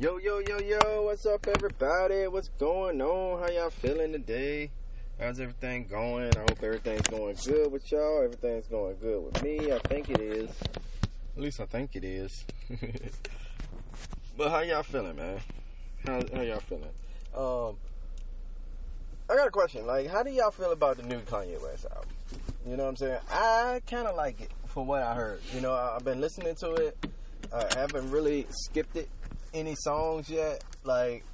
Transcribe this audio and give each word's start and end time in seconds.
Yo, 0.00 0.16
yo, 0.16 0.38
yo, 0.38 0.58
yo, 0.58 1.02
what's 1.02 1.26
up, 1.26 1.46
everybody? 1.46 2.26
What's 2.26 2.48
going 2.48 3.00
on? 3.02 3.38
How 3.40 3.48
y'all 3.50 3.68
feeling 3.68 4.10
today? 4.10 4.70
How's 5.20 5.38
everything 5.38 5.86
going? 5.86 6.34
I 6.34 6.40
hope 6.40 6.62
everything's 6.62 7.02
going 7.02 7.36
good 7.44 7.70
with 7.70 7.92
y'all. 7.92 8.24
Everything's 8.24 8.66
going 8.68 8.96
good 8.96 9.22
with 9.22 9.42
me. 9.42 9.70
I 9.70 9.78
think 9.80 10.08
it 10.08 10.18
is. 10.18 10.50
At 11.36 11.42
least 11.42 11.60
I 11.60 11.66
think 11.66 11.94
it 11.94 12.04
is. 12.04 12.44
but 14.36 14.50
how 14.50 14.60
y'all 14.60 14.82
feeling, 14.82 15.14
man? 15.14 15.40
How, 16.04 16.22
how 16.34 16.40
y'all 16.40 16.60
feeling? 16.60 16.90
Um, 17.36 17.76
I 19.28 19.36
got 19.36 19.48
a 19.48 19.52
question. 19.52 19.86
Like, 19.86 20.08
how 20.08 20.22
do 20.22 20.32
y'all 20.32 20.50
feel 20.50 20.72
about 20.72 20.96
the 20.96 21.02
new 21.02 21.20
Kanye 21.20 21.62
West 21.62 21.84
album? 21.94 22.08
You 22.66 22.76
know 22.78 22.84
what 22.84 22.88
I'm 22.88 22.96
saying? 22.96 23.20
I 23.30 23.82
kind 23.86 24.08
of 24.08 24.16
like 24.16 24.40
it 24.40 24.50
for 24.66 24.84
what 24.84 25.02
I 25.02 25.14
heard. 25.14 25.42
You 25.54 25.60
know, 25.60 25.74
I've 25.74 26.04
been 26.04 26.20
listening 26.20 26.54
to 26.56 26.72
it. 26.72 26.96
I 27.52 27.66
haven't 27.76 28.10
really 28.10 28.46
skipped 28.48 28.96
it 28.96 29.10
any 29.54 29.74
songs 29.74 30.28
yet. 30.28 30.62
Like, 30.84 31.24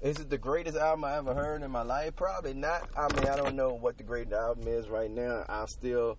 is 0.00 0.18
it 0.20 0.30
the 0.30 0.38
greatest 0.38 0.76
album 0.76 1.04
I 1.04 1.16
ever 1.16 1.34
heard 1.34 1.62
in 1.62 1.70
my 1.70 1.82
life? 1.82 2.16
Probably 2.16 2.54
not. 2.54 2.88
I 2.96 3.12
mean, 3.14 3.26
I 3.28 3.36
don't 3.36 3.56
know 3.56 3.74
what 3.74 3.96
the 3.96 4.04
greatest 4.04 4.34
album 4.34 4.68
is 4.68 4.88
right 4.88 5.10
now. 5.10 5.44
I 5.48 5.64
still 5.66 6.18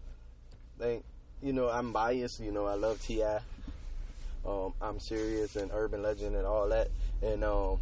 think, 0.77 1.03
you 1.41 1.53
know, 1.53 1.69
I'm 1.69 1.93
biased. 1.93 2.39
You 2.39 2.51
know, 2.51 2.65
I 2.65 2.75
love 2.75 3.01
T.I. 3.01 3.39
Um, 4.45 4.73
I'm 4.81 4.99
serious 4.99 5.55
and 5.55 5.71
Urban 5.73 6.01
Legend 6.01 6.35
and 6.35 6.45
all 6.45 6.67
that. 6.69 6.89
And 7.21 7.43
um, 7.43 7.79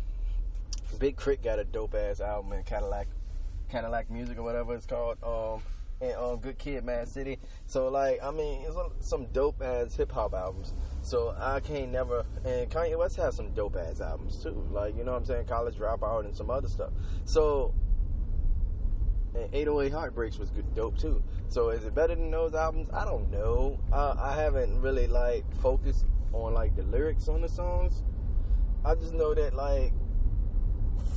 Big 1.00 1.18
K.R.I.T. 1.18 1.44
got 1.44 1.60
a 1.60 1.64
dope 1.64 1.96
ass 1.96 2.20
album 2.20 2.54
in 2.54 2.64
Cadillac, 2.64 3.08
Cadillac 3.70 4.10
Music 4.10 4.38
or 4.38 4.44
whatever 4.44 4.76
it's 4.76 4.86
called. 4.86 5.18
Um, 5.24 5.62
and 6.02 6.16
um, 6.16 6.38
Good 6.38 6.58
Kid, 6.58 6.84
Mad 6.84 7.08
City. 7.08 7.40
So 7.66 7.88
like, 7.88 8.20
I 8.24 8.32
mean, 8.32 8.66
it's 8.68 9.10
some 9.10 9.26
dope 9.28 9.62
ass 9.62 9.96
hip 9.96 10.12
hop 10.12 10.34
albums. 10.34 10.74
So 11.08 11.34
I 11.40 11.62
can't 11.62 11.94
never. 11.94 12.26
And 12.44 12.70
Kanye 12.70 12.98
West 12.98 13.16
has 13.16 13.34
some 13.34 13.54
dope 13.54 13.78
ass 13.78 14.02
albums 14.02 14.44
too. 14.44 14.68
Like 14.70 14.98
you 14.98 15.06
know 15.06 15.14
what 15.14 15.20
I'm 15.20 15.26
saying, 15.26 15.46
College 15.46 15.76
Dropout 15.76 16.26
and 16.26 16.36
some 16.36 16.50
other 16.50 16.68
stuff. 16.68 16.92
So. 17.24 17.74
And 19.34 19.54
808 19.54 19.94
Heartbreaks 19.94 20.38
was 20.38 20.50
good, 20.50 20.74
dope 20.76 20.98
too. 20.98 21.24
So 21.48 21.70
is 21.70 21.86
it 21.86 21.96
better 21.96 22.14
than 22.14 22.30
those 22.30 22.56
albums? 22.56 22.90
I 22.92 23.06
don't 23.06 23.32
know. 23.32 23.80
Uh, 23.94 24.16
I 24.20 24.36
haven't 24.36 24.82
really 24.82 25.08
like 25.08 25.46
focused 25.62 26.06
on 26.34 26.54
like 26.54 26.76
the 26.76 26.84
lyrics 26.84 27.30
on 27.30 27.40
the 27.40 27.48
songs. 27.48 28.04
I 28.84 28.96
just 28.96 29.14
know 29.14 29.34
that 29.34 29.54
like 29.54 29.94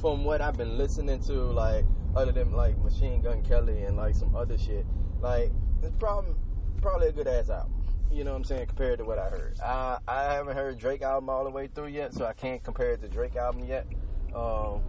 from 0.01 0.23
what 0.23 0.41
I've 0.41 0.57
been 0.57 0.79
listening 0.79 1.21
to, 1.25 1.33
like 1.33 1.85
other 2.15 2.31
than 2.31 2.53
like 2.53 2.79
Machine 2.79 3.23
Gun 3.23 3.43
Kelly 3.43 3.83
and 3.83 3.97
like 3.97 4.15
some 4.15 4.37
other 4.37 4.57
shit, 4.57 4.87
like 5.21 5.51
it's 5.83 5.97
probably 5.99 6.35
probably 6.81 7.09
a 7.09 7.13
good 7.13 7.27
ass 7.27 7.51
album. 7.51 7.80
You 8.13 8.25
know 8.25 8.33
what 8.33 8.39
I'm 8.39 8.45
saying? 8.45 8.67
Compared 8.67 8.99
to 8.99 9.05
what 9.05 9.19
I 9.19 9.29
heard, 9.29 9.61
I 9.61 9.99
I 10.09 10.25
haven't 10.25 10.57
heard 10.57 10.79
Drake 10.79 11.03
album 11.03 11.31
all 11.31 11.45
the 11.45 11.51
way 11.51 11.69
through 11.69 11.89
yet, 11.89 12.13
so 12.13 12.27
I 12.27 12.33
can't 12.33 12.63
compare 12.63 12.93
it 12.93 13.03
to 13.03 13.09
Drake 13.09 13.37
album 13.37 13.65
yet. 13.65 13.87
Um, 14.35 14.83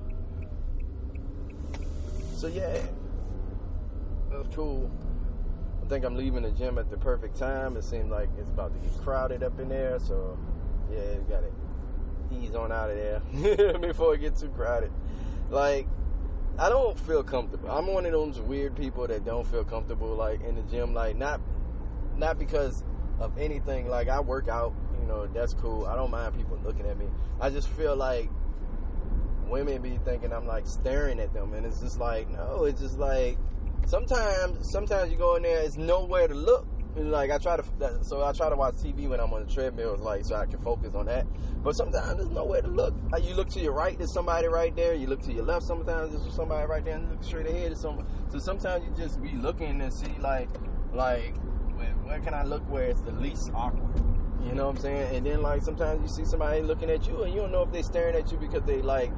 so 2.35 2.47
yeah, 2.47 2.81
that's 4.31 4.55
cool. 4.55 4.89
I 5.83 5.87
think 5.87 6.03
I'm 6.03 6.15
leaving 6.15 6.41
the 6.41 6.51
gym 6.51 6.79
at 6.79 6.89
the 6.89 6.97
perfect 6.97 7.37
time. 7.37 7.77
It 7.77 7.83
seems 7.83 8.09
like 8.09 8.29
it's 8.39 8.49
about 8.49 8.73
to 8.73 8.79
get 8.79 8.97
crowded 9.03 9.43
up 9.43 9.59
in 9.59 9.69
there, 9.69 9.99
so 9.99 10.39
yeah, 10.91 11.17
got 11.29 11.41
to 11.41 11.51
ease 12.35 12.55
on 12.55 12.71
out 12.71 12.89
of 12.89 12.95
there 12.95 13.77
before 13.79 14.15
it 14.15 14.21
gets 14.21 14.41
too 14.41 14.49
crowded. 14.49 14.91
Like 15.51 15.87
I 16.57 16.69
don't 16.69 16.97
feel 16.97 17.23
comfortable. 17.23 17.69
I'm 17.69 17.85
one 17.85 18.05
of 18.07 18.13
those 18.13 18.39
weird 18.39 18.75
people 18.75 19.05
that 19.05 19.23
don't 19.23 19.45
feel 19.45 19.63
comfortable 19.63 20.15
like 20.15 20.41
in 20.41 20.55
the 20.55 20.63
gym. 20.63 20.95
Like 20.95 21.17
not 21.17 21.39
not 22.17 22.39
because 22.39 22.83
of 23.21 23.37
anything. 23.37 23.87
Like 23.87 24.09
I 24.09 24.19
work 24.19 24.47
out, 24.47 24.73
you 24.99 25.07
know, 25.07 25.27
that's 25.27 25.53
cool. 25.53 25.85
I 25.85 25.95
don't 25.95 26.11
mind 26.11 26.35
people 26.35 26.59
looking 26.63 26.85
at 26.87 26.97
me. 26.97 27.05
I 27.39 27.49
just 27.49 27.69
feel 27.69 27.95
like 27.95 28.29
women 29.47 29.81
be 29.81 29.99
thinking 30.03 30.33
I'm 30.33 30.47
like 30.47 30.65
staring 30.65 31.19
at 31.19 31.33
them, 31.33 31.53
and 31.53 31.65
it's 31.65 31.79
just 31.79 31.99
like 31.99 32.29
no. 32.29 32.65
It's 32.65 32.81
just 32.81 32.97
like 32.97 33.37
sometimes 33.85 34.71
sometimes 34.71 35.11
you 35.11 35.17
go 35.17 35.35
in 35.35 35.43
there, 35.43 35.61
it's 35.61 35.77
nowhere 35.77 36.27
to 36.27 36.35
look. 36.35 36.67
Like 36.93 37.31
I 37.31 37.37
try 37.37 37.55
to, 37.55 37.63
so 38.03 38.21
I 38.25 38.33
try 38.33 38.49
to 38.49 38.55
watch 38.57 38.73
TV 38.75 39.07
when 39.07 39.21
I'm 39.21 39.31
on 39.31 39.45
the 39.45 39.53
treadmill, 39.53 39.95
like 39.97 40.25
so 40.25 40.35
I 40.35 40.45
can 40.45 40.59
focus 40.59 40.93
on 40.93 41.05
that. 41.05 41.25
But 41.63 41.75
sometimes 41.75 42.17
there's 42.17 42.29
nowhere 42.29 42.61
to 42.61 42.67
look. 42.67 42.93
Like 43.11 43.23
you 43.23 43.33
look 43.33 43.47
to 43.49 43.61
your 43.61 43.71
right, 43.71 43.97
there's 43.97 44.13
somebody 44.13 44.47
right 44.47 44.75
there. 44.75 44.93
You 44.93 45.07
look 45.07 45.21
to 45.21 45.31
your 45.31 45.45
left, 45.45 45.63
sometimes 45.63 46.11
there's 46.11 46.35
somebody 46.35 46.67
right 46.67 46.83
there. 46.83 46.95
And 46.95 47.09
look 47.09 47.23
straight 47.23 47.47
ahead, 47.47 47.71
there's 47.71 47.79
someone. 47.79 48.05
So 48.29 48.39
sometimes 48.39 48.83
you 48.83 48.93
just 49.01 49.21
be 49.21 49.31
looking 49.31 49.79
and 49.79 49.93
see 49.93 50.13
like, 50.19 50.49
like 50.93 51.33
where, 52.03 52.19
can 52.19 52.33
I 52.33 52.43
look 52.43 52.67
where 52.69 52.83
it's 52.83 53.01
the 53.01 53.11
least 53.11 53.51
awkward. 53.53 54.03
You 54.45 54.53
know 54.53 54.67
what 54.67 54.77
I'm 54.77 54.81
saying? 54.81 55.15
And 55.15 55.25
then 55.25 55.41
like 55.41 55.61
sometimes 55.61 56.01
you 56.01 56.23
see 56.23 56.29
somebody 56.29 56.61
looking 56.61 56.89
at 56.89 57.07
you, 57.07 57.23
and 57.23 57.33
you 57.33 57.41
don't 57.41 57.51
know 57.51 57.63
if 57.63 57.71
they're 57.71 57.83
staring 57.83 58.15
at 58.15 58.31
you 58.31 58.37
because 58.37 58.63
they 58.63 58.81
like 58.81 59.11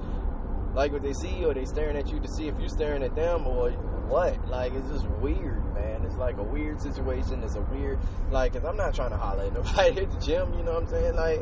like 0.74 0.92
what 0.92 1.02
they 1.02 1.14
see, 1.14 1.46
or 1.46 1.54
they 1.54 1.66
staring 1.66 1.96
at 1.96 2.08
you 2.10 2.20
to 2.20 2.28
see 2.28 2.48
if 2.48 2.60
you're 2.60 2.70
staring 2.70 3.04
at 3.04 3.16
them, 3.16 3.48
or 3.48 3.72
what. 3.72 4.48
Like 4.48 4.74
it's 4.74 4.90
just 4.90 5.08
weird 5.22 5.64
man. 5.74 6.04
It's 6.06 6.16
like 6.16 6.38
a 6.38 6.44
weird 6.44 6.82
situation. 6.82 7.44
It's 7.44 7.56
a 7.56 7.62
weird, 7.62 8.00
like, 8.32 8.54
cause 8.54 8.64
I'm 8.66 8.78
not 8.78 8.94
trying 8.94 9.12
to 9.12 9.18
holler 9.18 9.46
at 9.46 9.54
nobody 9.54 10.02
at 10.02 10.12
the 10.12 10.20
gym. 10.20 10.54
You 10.58 10.64
know 10.64 10.74
what 10.74 10.84
I'm 10.84 10.90
saying? 10.90 11.16
Like, 11.16 11.40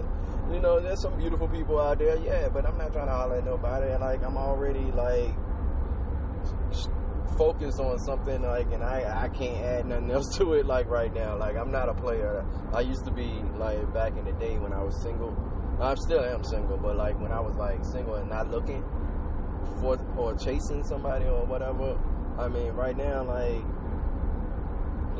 you 0.51 0.59
know, 0.59 0.79
there's 0.79 1.01
some 1.01 1.17
beautiful 1.17 1.47
people 1.47 1.79
out 1.79 1.99
there, 1.99 2.17
yeah, 2.17 2.49
but 2.49 2.65
I'm 2.65 2.77
not 2.77 2.93
trying 2.93 3.07
to 3.07 3.13
holler 3.13 3.37
at 3.37 3.45
nobody. 3.45 3.91
And 3.91 4.01
like, 4.01 4.23
I'm 4.23 4.37
already 4.37 4.91
like 4.91 5.33
focused 7.37 7.79
on 7.79 7.99
something 7.99 8.41
like, 8.41 8.71
and 8.71 8.83
I 8.83 9.23
I 9.23 9.29
can't 9.29 9.57
add 9.57 9.85
nothing 9.85 10.11
else 10.11 10.35
to 10.37 10.53
it 10.53 10.65
like 10.65 10.89
right 10.89 11.13
now. 11.13 11.37
Like, 11.37 11.55
I'm 11.55 11.71
not 11.71 11.89
a 11.89 11.93
player. 11.93 12.45
I 12.73 12.81
used 12.81 13.05
to 13.05 13.11
be 13.11 13.41
like 13.57 13.93
back 13.93 14.17
in 14.17 14.25
the 14.25 14.33
day 14.33 14.57
when 14.57 14.73
I 14.73 14.83
was 14.83 15.01
single. 15.01 15.35
I 15.79 15.95
still 15.95 16.23
am 16.23 16.43
single, 16.43 16.77
but 16.77 16.95
like 16.95 17.19
when 17.19 17.31
I 17.31 17.39
was 17.39 17.55
like 17.55 17.83
single 17.85 18.15
and 18.15 18.29
not 18.29 18.51
looking 18.51 18.83
for 19.79 19.97
or 20.17 20.35
chasing 20.35 20.83
somebody 20.83 21.25
or 21.25 21.45
whatever. 21.45 21.97
I 22.37 22.47
mean, 22.47 22.71
right 22.73 22.95
now, 22.95 23.23
like 23.23 23.63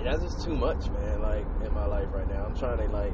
that's 0.04 0.24
just 0.24 0.44
too 0.44 0.56
much, 0.56 0.90
man. 0.90 1.22
Like 1.22 1.46
in 1.66 1.74
my 1.74 1.86
life 1.86 2.08
right 2.14 2.28
now, 2.30 2.46
I'm 2.46 2.56
trying 2.56 2.78
to 2.78 2.88
like 2.88 3.14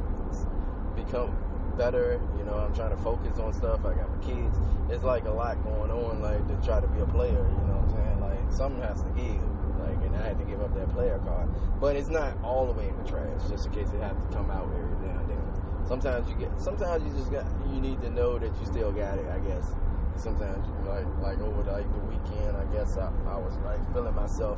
become 0.95 1.35
better. 1.77 2.19
You 2.37 2.43
know, 2.45 2.55
I'm 2.55 2.73
trying 2.75 2.91
to 2.91 2.97
focus 2.97 3.39
on 3.39 3.53
stuff. 3.53 3.85
I 3.85 3.93
got 3.93 4.09
my 4.09 4.25
kids. 4.25 4.57
It's 4.89 5.03
like 5.03 5.25
a 5.25 5.31
lot 5.31 5.61
going 5.63 5.91
on, 5.91 6.21
like 6.21 6.45
to 6.47 6.65
try 6.65 6.79
to 6.79 6.87
be 6.87 6.99
a 6.99 7.05
player. 7.05 7.31
You 7.31 7.65
know 7.67 7.79
what 7.79 7.95
I'm 7.95 8.05
saying? 8.05 8.19
Like 8.19 8.36
something 8.49 8.81
has 8.81 9.01
to 9.01 9.09
give. 9.09 9.41
Like, 9.79 10.01
and 10.03 10.15
I 10.15 10.27
had 10.27 10.39
to 10.39 10.45
give 10.45 10.61
up 10.61 10.73
that 10.75 10.89
player 10.93 11.19
card. 11.25 11.49
But 11.79 11.95
it's 11.95 12.09
not 12.09 12.37
all 12.43 12.65
the 12.65 12.73
way 12.73 12.89
in 12.89 12.97
the 12.97 13.09
trash, 13.09 13.49
just 13.49 13.67
in 13.67 13.73
case 13.73 13.89
it 13.93 14.01
has 14.01 14.17
to 14.17 14.27
come 14.35 14.51
out 14.51 14.67
every 14.73 15.07
now 15.07 15.19
and 15.19 15.29
then. 15.29 15.85
Sometimes 15.87 16.27
you 16.29 16.35
get. 16.35 16.51
Sometimes 16.59 17.03
you 17.05 17.11
just 17.17 17.31
got. 17.31 17.45
You 17.73 17.79
need 17.79 18.01
to 18.01 18.09
know 18.09 18.37
that 18.39 18.51
you 18.59 18.65
still 18.65 18.91
got 18.91 19.17
it. 19.17 19.27
I 19.27 19.39
guess. 19.39 19.71
Sometimes, 20.15 20.65
like, 20.87 21.05
like 21.21 21.39
over 21.45 21.61
the, 21.61 21.71
like 21.71 21.85
the 21.93 21.99
weekend, 22.09 22.57
I 22.57 22.65
guess 22.73 22.97
I, 22.97 23.05
I 23.29 23.37
was 23.37 23.55
like 23.63 23.77
feeling 23.93 24.15
myself 24.15 24.57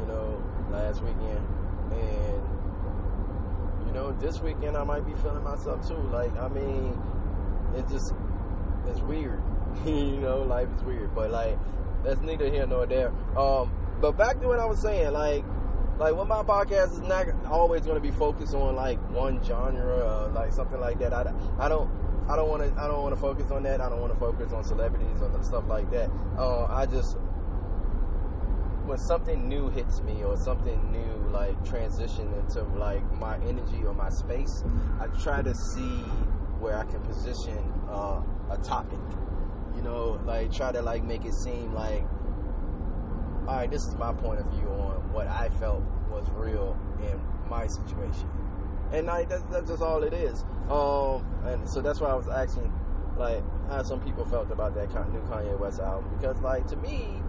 you 0.00 0.06
know, 0.06 0.42
last 0.70 1.02
weekend. 1.02 1.46
And, 1.92 2.42
you 3.86 3.92
know, 3.92 4.12
this 4.20 4.40
weekend 4.40 4.76
I 4.76 4.84
might 4.84 5.06
be 5.06 5.14
feeling 5.14 5.42
myself 5.42 5.86
too. 5.86 6.00
Like, 6.12 6.36
I 6.36 6.48
mean, 6.48 6.98
it 7.76 7.88
just, 7.88 8.14
it's 8.86 9.00
weird. 9.00 9.42
you 9.84 10.20
know, 10.20 10.42
life 10.42 10.68
is 10.76 10.82
weird. 10.82 11.14
But, 11.14 11.30
like, 11.30 11.58
that's 12.04 12.20
neither 12.20 12.50
here 12.50 12.66
nor 12.66 12.86
there. 12.86 13.12
Um, 13.36 13.72
but 14.00 14.12
back 14.12 14.40
to 14.40 14.48
what 14.48 14.58
I 14.58 14.64
was 14.64 14.80
saying, 14.80 15.12
like, 15.12 15.44
like 15.98 16.14
what 16.14 16.26
my 16.26 16.42
podcast 16.42 16.92
is 16.92 17.00
not 17.00 17.26
always 17.44 17.82
going 17.82 17.96
to 17.96 18.00
be 18.00 18.10
focused 18.10 18.54
on 18.54 18.74
like 18.74 18.98
one 19.10 19.42
genre 19.44 20.00
or 20.02 20.28
like 20.28 20.52
something 20.52 20.80
like 20.80 20.98
that. 21.00 21.12
I, 21.12 21.32
I 21.58 21.68
don't 21.68 21.90
I 22.28 22.36
don't 22.36 22.48
want 22.48 22.62
to 22.62 22.80
I 22.80 22.86
don't 22.86 23.02
want 23.02 23.14
to 23.14 23.20
focus 23.20 23.50
on 23.50 23.62
that. 23.64 23.80
I 23.80 23.88
don't 23.90 24.00
want 24.00 24.12
to 24.12 24.18
focus 24.18 24.52
on 24.52 24.64
celebrities 24.64 25.20
or 25.20 25.42
stuff 25.42 25.68
like 25.68 25.90
that. 25.90 26.10
Uh, 26.38 26.64
I 26.66 26.86
just 26.86 27.18
when 28.86 28.98
something 28.98 29.48
new 29.48 29.68
hits 29.68 30.00
me 30.00 30.24
or 30.24 30.36
something 30.36 30.90
new 30.90 31.30
like 31.30 31.62
transition 31.68 32.32
into 32.34 32.62
like 32.78 33.02
my 33.20 33.36
energy 33.46 33.84
or 33.84 33.94
my 33.94 34.08
space, 34.08 34.64
I 35.00 35.06
try 35.22 35.42
to 35.42 35.54
see 35.54 36.00
where 36.60 36.76
I 36.76 36.84
can 36.84 37.00
position 37.00 37.58
uh, 37.90 38.22
a 38.50 38.58
topic. 38.64 38.98
You 39.80 39.86
know, 39.86 40.20
like 40.26 40.52
try 40.52 40.72
to 40.72 40.82
like 40.82 41.04
make 41.04 41.24
it 41.24 41.32
seem 41.32 41.72
like, 41.72 42.04
all 43.48 43.56
right, 43.56 43.70
this 43.70 43.86
is 43.86 43.96
my 43.96 44.12
point 44.12 44.40
of 44.40 44.46
view 44.52 44.68
on 44.68 45.10
what 45.10 45.26
I 45.26 45.48
felt 45.58 45.82
was 46.10 46.28
real 46.34 46.78
in 47.00 47.18
my 47.48 47.66
situation, 47.66 48.28
and 48.92 49.06
like 49.06 49.30
that's, 49.30 49.42
that's 49.44 49.70
just 49.70 49.80
all 49.80 50.02
it 50.02 50.12
is. 50.12 50.44
Um, 50.68 51.24
and 51.46 51.66
so 51.66 51.80
that's 51.80 51.98
why 51.98 52.10
I 52.10 52.14
was 52.14 52.28
asking, 52.28 52.70
like, 53.16 53.42
how 53.70 53.82
some 53.82 54.00
people 54.00 54.26
felt 54.26 54.50
about 54.50 54.74
that 54.74 54.90
new 55.12 55.20
Kanye 55.22 55.58
West 55.58 55.80
album 55.80 56.14
because, 56.18 56.38
like, 56.40 56.66
to 56.66 56.76
me 56.76 57.22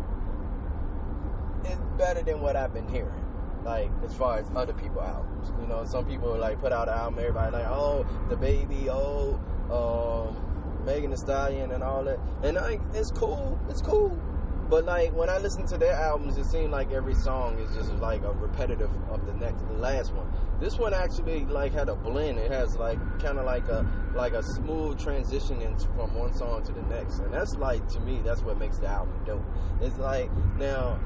it's 1.64 1.80
better 1.98 2.22
than 2.22 2.42
what 2.42 2.58
I've 2.58 2.74
been 2.74 2.88
hearing. 2.90 3.24
Like 3.64 3.92
as 4.04 4.14
far 4.14 4.40
as 4.40 4.48
other 4.56 4.74
people 4.74 5.02
albums, 5.02 5.52
you 5.62 5.68
know, 5.68 5.86
some 5.86 6.06
people 6.06 6.36
like 6.36 6.60
put 6.60 6.74
out 6.74 6.90
an 6.90 6.96
album, 6.96 7.20
everybody 7.20 7.52
like, 7.54 7.68
oh, 7.68 8.06
DaBaby, 8.30 8.88
oh, 8.90 9.40
um, 9.72 10.51
Megan 10.86 11.12
Thee 11.12 11.18
Stallion, 11.18 11.72
and 11.72 11.84
all 11.84 12.04
that, 12.04 12.20
and 12.44 12.56
like 12.58 12.82
it's 12.94 13.12
cool, 13.12 13.60
it's 13.70 13.82
cool. 13.82 14.18
But 14.72 14.86
like 14.86 15.14
when 15.14 15.30
I 15.30 15.38
listen 15.38 15.66
to 15.68 15.78
their 15.78 15.92
albums, 15.92 16.38
it 16.38 16.46
seems 16.46 16.72
like 16.72 16.94
every 16.94 17.14
song 17.14 17.60
is 17.60 17.76
just 17.76 17.92
like 17.96 18.24
a 18.24 18.32
repetitive 18.32 18.90
of 19.10 19.26
the 19.26 19.34
next, 19.34 19.68
the 19.68 19.74
last 19.74 20.14
one. 20.14 20.32
This 20.62 20.78
one 20.78 20.94
actually 20.94 21.44
like 21.44 21.74
had 21.74 21.90
a 21.90 21.96
blend. 21.96 22.40
It 22.40 22.50
has 22.52 22.78
like 22.78 22.98
kind 23.20 23.38
of 23.38 23.46
like 23.46 23.68
a 23.68 23.86
like 24.16 24.32
a 24.32 24.42
smooth 24.42 24.98
transition 24.98 25.60
from 25.94 26.16
one 26.16 26.34
song 26.34 26.64
to 26.64 26.72
the 26.72 26.84
next, 26.84 27.20
and 27.20 27.34
that's 27.34 27.56
like 27.56 27.86
to 27.90 28.00
me 28.00 28.22
that's 28.24 28.44
what 28.44 28.58
makes 28.58 28.78
the 28.78 28.88
album 28.88 29.22
dope. 29.26 29.44
It's 29.82 29.98
like 29.98 30.32
now. 30.58 30.98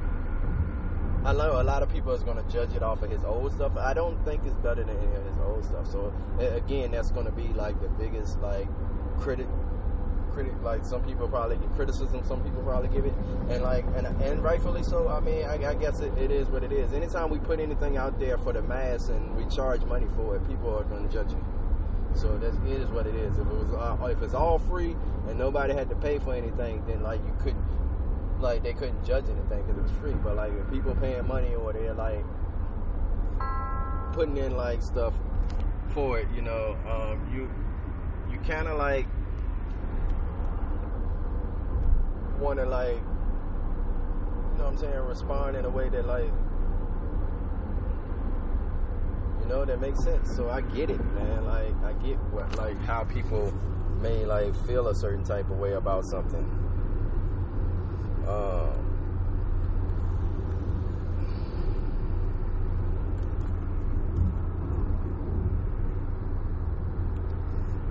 I 1.25 1.33
know 1.33 1.59
a 1.59 1.63
lot 1.63 1.81
of 1.81 1.89
people 1.89 2.11
is 2.11 2.21
gonna 2.21 2.47
judge 2.47 2.75
it 2.75 2.83
off 2.83 3.01
of 3.01 3.09
his 3.09 3.23
old 3.23 3.51
stuff. 3.51 3.75
I 3.77 3.95
don't 3.95 4.23
think 4.25 4.43
it's 4.45 4.53
better 4.57 4.83
than 4.83 4.95
any 4.95 5.15
of 5.15 5.25
his 5.25 5.39
old 5.39 5.65
stuff. 5.65 5.87
So 5.87 6.13
again, 6.37 6.91
that's 6.91 7.09
gonna 7.09 7.31
be 7.31 7.47
like 7.47 7.81
the 7.81 7.89
biggest 7.89 8.39
like 8.41 8.67
critic 9.17 9.47
critic 10.35 10.53
like 10.61 10.85
some 10.85 11.01
people 11.03 11.27
probably 11.27 11.55
get 11.55 11.73
criticism 11.75 12.21
some 12.27 12.43
people 12.43 12.61
probably 12.61 12.89
give 12.89 13.05
it 13.05 13.13
and 13.49 13.63
like 13.63 13.85
and, 13.95 14.05
and 14.21 14.43
rightfully 14.43 14.83
so 14.83 15.07
i 15.07 15.19
mean 15.21 15.45
i, 15.45 15.55
I 15.71 15.73
guess 15.73 16.01
it, 16.01 16.15
it 16.17 16.29
is 16.29 16.47
what 16.49 16.63
it 16.63 16.71
is. 16.71 16.93
Anytime 16.93 17.29
we 17.29 17.39
put 17.39 17.59
anything 17.59 17.97
out 17.97 18.19
there 18.19 18.37
for 18.37 18.53
the 18.53 18.61
mass 18.61 19.09
and 19.09 19.35
we 19.35 19.45
charge 19.45 19.83
money 19.85 20.07
for 20.15 20.35
it 20.35 20.47
people 20.47 20.75
are 20.77 20.83
going 20.83 21.07
to 21.07 21.13
judge 21.13 21.31
it. 21.31 22.17
So 22.17 22.37
that's 22.37 22.55
it 22.57 22.81
is 22.81 22.89
what 22.89 23.07
it 23.07 23.15
is. 23.15 23.37
If 23.37 23.47
it 23.47 23.53
was 23.53 23.71
uh, 23.73 24.05
if 24.05 24.21
it's 24.21 24.33
all 24.33 24.59
free 24.59 24.95
and 25.27 25.37
nobody 25.37 25.73
had 25.73 25.89
to 25.89 25.95
pay 25.95 26.19
for 26.19 26.33
anything 26.33 26.83
then 26.87 27.03
like 27.03 27.19
you 27.25 27.35
couldn't 27.41 27.63
like 28.39 28.63
they 28.63 28.73
couldn't 28.73 29.05
judge 29.05 29.25
anything 29.25 29.63
because 29.63 29.77
it 29.77 29.83
was 29.83 29.91
free. 29.91 30.13
But 30.13 30.35
like 30.35 30.53
if 30.53 30.69
people 30.71 30.95
paying 30.95 31.27
money 31.27 31.55
or 31.55 31.73
they're 31.73 31.93
like 31.93 32.23
putting 34.13 34.37
in 34.37 34.55
like 34.55 34.81
stuff 34.81 35.13
for 35.89 36.19
it 36.19 36.27
you 36.33 36.41
know 36.41 36.77
um, 36.89 37.29
you 37.33 37.49
you 38.31 38.39
kind 38.39 38.67
of 38.67 38.77
like 38.77 39.07
want 42.39 42.59
to 42.59 42.65
like, 42.65 42.95
you 42.95 44.57
know 44.57 44.63
what 44.63 44.67
I'm 44.67 44.77
saying, 44.77 44.93
respond 44.93 45.55
in 45.55 45.65
a 45.65 45.69
way 45.69 45.89
that 45.89 46.05
like, 46.05 46.31
you 49.41 49.47
know, 49.47 49.65
that 49.65 49.79
makes 49.79 50.03
sense. 50.03 50.35
So 50.35 50.49
I 50.49 50.61
get 50.61 50.89
it, 50.89 51.03
man. 51.13 51.45
Like 51.45 51.75
I 51.83 51.93
get 52.05 52.17
what 52.31 52.55
like 52.57 52.79
how 52.85 53.03
people 53.03 53.53
may 54.01 54.25
like 54.25 54.55
feel 54.65 54.87
a 54.87 54.95
certain 54.95 55.23
type 55.23 55.49
of 55.49 55.57
way 55.57 55.73
about 55.73 56.05
something. 56.05 56.43
Um, 58.27 58.85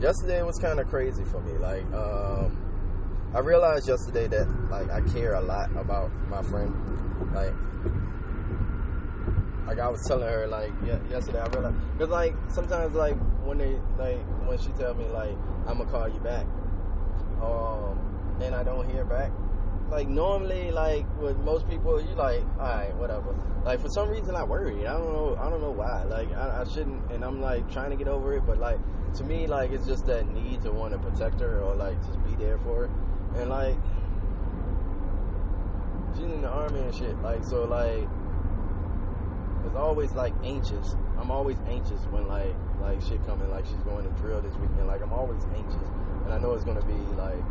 yesterday 0.04 0.42
was 0.42 0.58
kind 0.58 0.80
of 0.80 0.88
crazy 0.88 1.24
for 1.24 1.40
me. 1.40 1.52
Like, 1.52 1.90
um, 1.94 2.56
I 3.34 3.40
realized 3.40 3.88
yesterday 3.88 4.28
that 4.28 4.48
like 4.70 4.88
I 4.90 5.00
care 5.12 5.34
a 5.34 5.40
lot 5.40 5.68
about 5.76 6.12
my 6.28 6.40
friend. 6.42 6.72
Like, 7.34 7.52
like 9.66 9.80
I 9.80 9.88
was 9.88 10.06
telling 10.06 10.28
her 10.28 10.46
like 10.46 10.70
yesterday, 11.10 11.40
I 11.40 11.48
realized 11.48 11.76
because 11.94 12.10
like 12.10 12.36
sometimes 12.46 12.94
like 12.94 13.16
when 13.42 13.58
they 13.58 13.72
like 13.98 14.20
when 14.46 14.56
she 14.58 14.68
tell 14.78 14.94
me 14.94 15.06
like 15.06 15.36
I'm 15.66 15.78
gonna 15.78 15.90
call 15.90 16.08
you 16.08 16.20
back, 16.20 16.46
um, 17.42 18.38
and 18.40 18.54
I 18.54 18.62
don't 18.62 18.88
hear 18.88 19.04
back. 19.04 19.32
Like 19.90 20.06
normally, 20.06 20.70
like 20.70 21.04
with 21.20 21.36
most 21.38 21.68
people, 21.68 22.00
you 22.00 22.14
like, 22.14 22.42
all 22.60 22.68
right, 22.68 22.94
whatever. 22.94 23.34
Like 23.64 23.80
for 23.80 23.88
some 23.88 24.10
reason, 24.10 24.36
I 24.36 24.44
worry. 24.44 24.86
I 24.86 24.92
don't 24.92 25.12
know. 25.12 25.36
I 25.40 25.50
don't 25.50 25.60
know 25.60 25.72
why. 25.72 26.04
Like 26.04 26.30
I, 26.32 26.60
I 26.60 26.72
shouldn't, 26.72 27.10
and 27.10 27.24
I'm 27.24 27.40
like 27.40 27.68
trying 27.72 27.90
to 27.90 27.96
get 27.96 28.06
over 28.06 28.32
it. 28.34 28.46
But 28.46 28.58
like 28.58 28.78
to 29.14 29.24
me, 29.24 29.48
like 29.48 29.72
it's 29.72 29.86
just 29.88 30.06
that 30.06 30.28
need 30.28 30.62
to 30.62 30.70
want 30.70 30.92
to 30.92 31.00
protect 31.00 31.40
her 31.40 31.60
or 31.62 31.74
like 31.74 32.00
just 32.06 32.24
be 32.24 32.36
there 32.36 32.58
for 32.58 32.86
her. 32.86 32.90
And 33.36 33.50
like 33.50 33.76
she's 36.14 36.24
in 36.24 36.42
the 36.42 36.48
army 36.48 36.80
and 36.80 36.94
shit. 36.94 37.20
Like 37.22 37.44
so 37.44 37.64
like 37.64 38.06
it's 39.66 39.76
always 39.76 40.12
like 40.12 40.34
anxious. 40.44 40.96
I'm 41.18 41.30
always 41.30 41.56
anxious 41.68 42.00
when 42.10 42.28
like 42.28 42.54
like 42.80 43.00
shit 43.02 43.24
coming, 43.26 43.50
like 43.50 43.66
she's 43.66 43.82
going 43.84 44.04
to 44.04 44.10
drill 44.20 44.40
this 44.40 44.54
weekend. 44.56 44.86
Like 44.86 45.02
I'm 45.02 45.12
always 45.12 45.44
anxious. 45.56 45.88
And 46.24 46.32
I 46.32 46.38
know 46.38 46.52
it's 46.54 46.64
gonna 46.64 46.84
be 46.84 47.00
like 47.16 47.42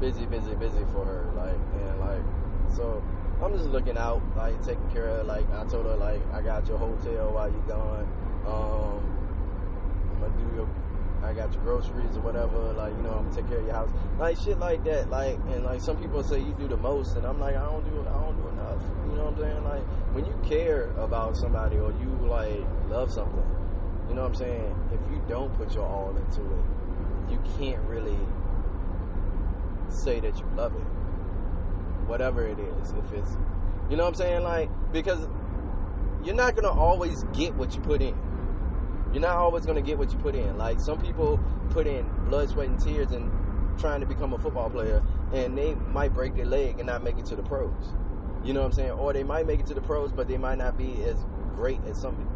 busy, 0.00 0.26
busy, 0.26 0.54
busy 0.54 0.84
for 0.92 1.04
her. 1.04 1.32
Like 1.36 1.58
and 1.82 2.00
like 2.00 2.22
so 2.74 3.02
I'm 3.42 3.52
just 3.56 3.70
looking 3.70 3.98
out, 3.98 4.22
like 4.36 4.62
taking 4.64 4.88
care 4.90 5.08
of 5.08 5.26
like 5.26 5.50
I 5.52 5.64
told 5.64 5.86
her 5.86 5.96
like 5.96 6.22
I 6.32 6.42
got 6.42 6.66
your 6.68 6.78
hotel 6.78 7.32
while 7.32 7.50
you 7.50 7.62
gone. 7.66 8.06
Um 8.46 9.02
I'm 10.12 10.20
gonna 10.20 10.50
do 10.50 10.56
your 10.56 10.68
I 11.22 11.32
got 11.32 11.52
your 11.52 11.62
groceries 11.62 12.16
or 12.16 12.20
whatever. 12.20 12.58
Like, 12.72 12.92
you 12.96 13.02
know, 13.02 13.12
I'm 13.12 13.24
gonna 13.24 13.36
take 13.36 13.48
care 13.48 13.58
of 13.58 13.66
your 13.66 13.74
house. 13.74 13.90
Like 14.18 14.36
shit 14.38 14.58
like 14.58 14.84
that. 14.84 15.08
Like, 15.10 15.38
and 15.50 15.64
like 15.64 15.80
some 15.80 15.96
people 15.96 16.22
say 16.22 16.40
you 16.40 16.54
do 16.58 16.66
the 16.66 16.76
most, 16.76 17.16
and 17.16 17.24
I'm 17.24 17.38
like, 17.38 17.56
I 17.56 17.64
don't 17.64 17.84
do, 17.84 18.00
I 18.08 18.12
don't 18.12 18.36
do 18.36 18.48
enough. 18.48 18.82
You 19.08 19.16
know 19.16 19.24
what 19.24 19.34
I'm 19.34 19.38
saying? 19.38 19.64
Like, 19.64 19.82
when 20.14 20.24
you 20.24 20.38
care 20.46 20.90
about 20.98 21.36
somebody 21.36 21.76
or 21.76 21.92
you 21.92 22.08
like 22.26 22.64
love 22.88 23.12
something, 23.12 23.44
you 24.08 24.14
know 24.14 24.22
what 24.22 24.28
I'm 24.28 24.34
saying? 24.34 24.88
If 24.92 25.00
you 25.12 25.22
don't 25.28 25.54
put 25.56 25.74
your 25.74 25.86
all 25.86 26.16
into 26.16 26.40
it, 26.40 26.64
you 27.30 27.42
can't 27.58 27.82
really 27.84 28.18
say 29.88 30.20
that 30.20 30.36
you 30.38 30.46
love 30.56 30.74
it. 30.74 30.86
Whatever 32.08 32.46
it 32.46 32.58
is, 32.58 32.92
if 32.92 33.12
it's, 33.12 33.36
you 33.88 33.96
know 33.96 34.02
what 34.02 34.10
I'm 34.10 34.14
saying? 34.14 34.42
Like, 34.42 34.70
because 34.92 35.28
you're 36.24 36.34
not 36.34 36.56
gonna 36.56 36.70
always 36.70 37.24
get 37.32 37.54
what 37.54 37.74
you 37.74 37.80
put 37.80 38.02
in. 38.02 38.16
You're 39.12 39.20
not 39.20 39.36
always 39.36 39.66
going 39.66 39.76
to 39.76 39.82
get 39.82 39.98
what 39.98 40.10
you 40.10 40.18
put 40.18 40.34
in. 40.34 40.56
Like 40.56 40.80
some 40.80 41.00
people 41.00 41.38
put 41.70 41.86
in 41.86 42.08
blood, 42.28 42.48
sweat, 42.48 42.68
and 42.68 42.80
tears 42.80 43.12
and 43.12 43.30
trying 43.78 44.00
to 44.00 44.06
become 44.06 44.32
a 44.32 44.38
football 44.38 44.70
player, 44.70 45.02
and 45.32 45.56
they 45.56 45.74
might 45.74 46.14
break 46.14 46.34
their 46.34 46.46
leg 46.46 46.78
and 46.78 46.86
not 46.86 47.02
make 47.02 47.18
it 47.18 47.26
to 47.26 47.36
the 47.36 47.42
pros. 47.42 47.94
You 48.44 48.52
know 48.54 48.60
what 48.60 48.66
I'm 48.66 48.72
saying? 48.72 48.90
Or 48.92 49.12
they 49.12 49.22
might 49.22 49.46
make 49.46 49.60
it 49.60 49.66
to 49.66 49.74
the 49.74 49.80
pros, 49.80 50.12
but 50.12 50.28
they 50.28 50.38
might 50.38 50.58
not 50.58 50.76
be 50.76 51.02
as 51.04 51.16
great 51.54 51.80
as 51.86 52.00
some. 52.00 52.28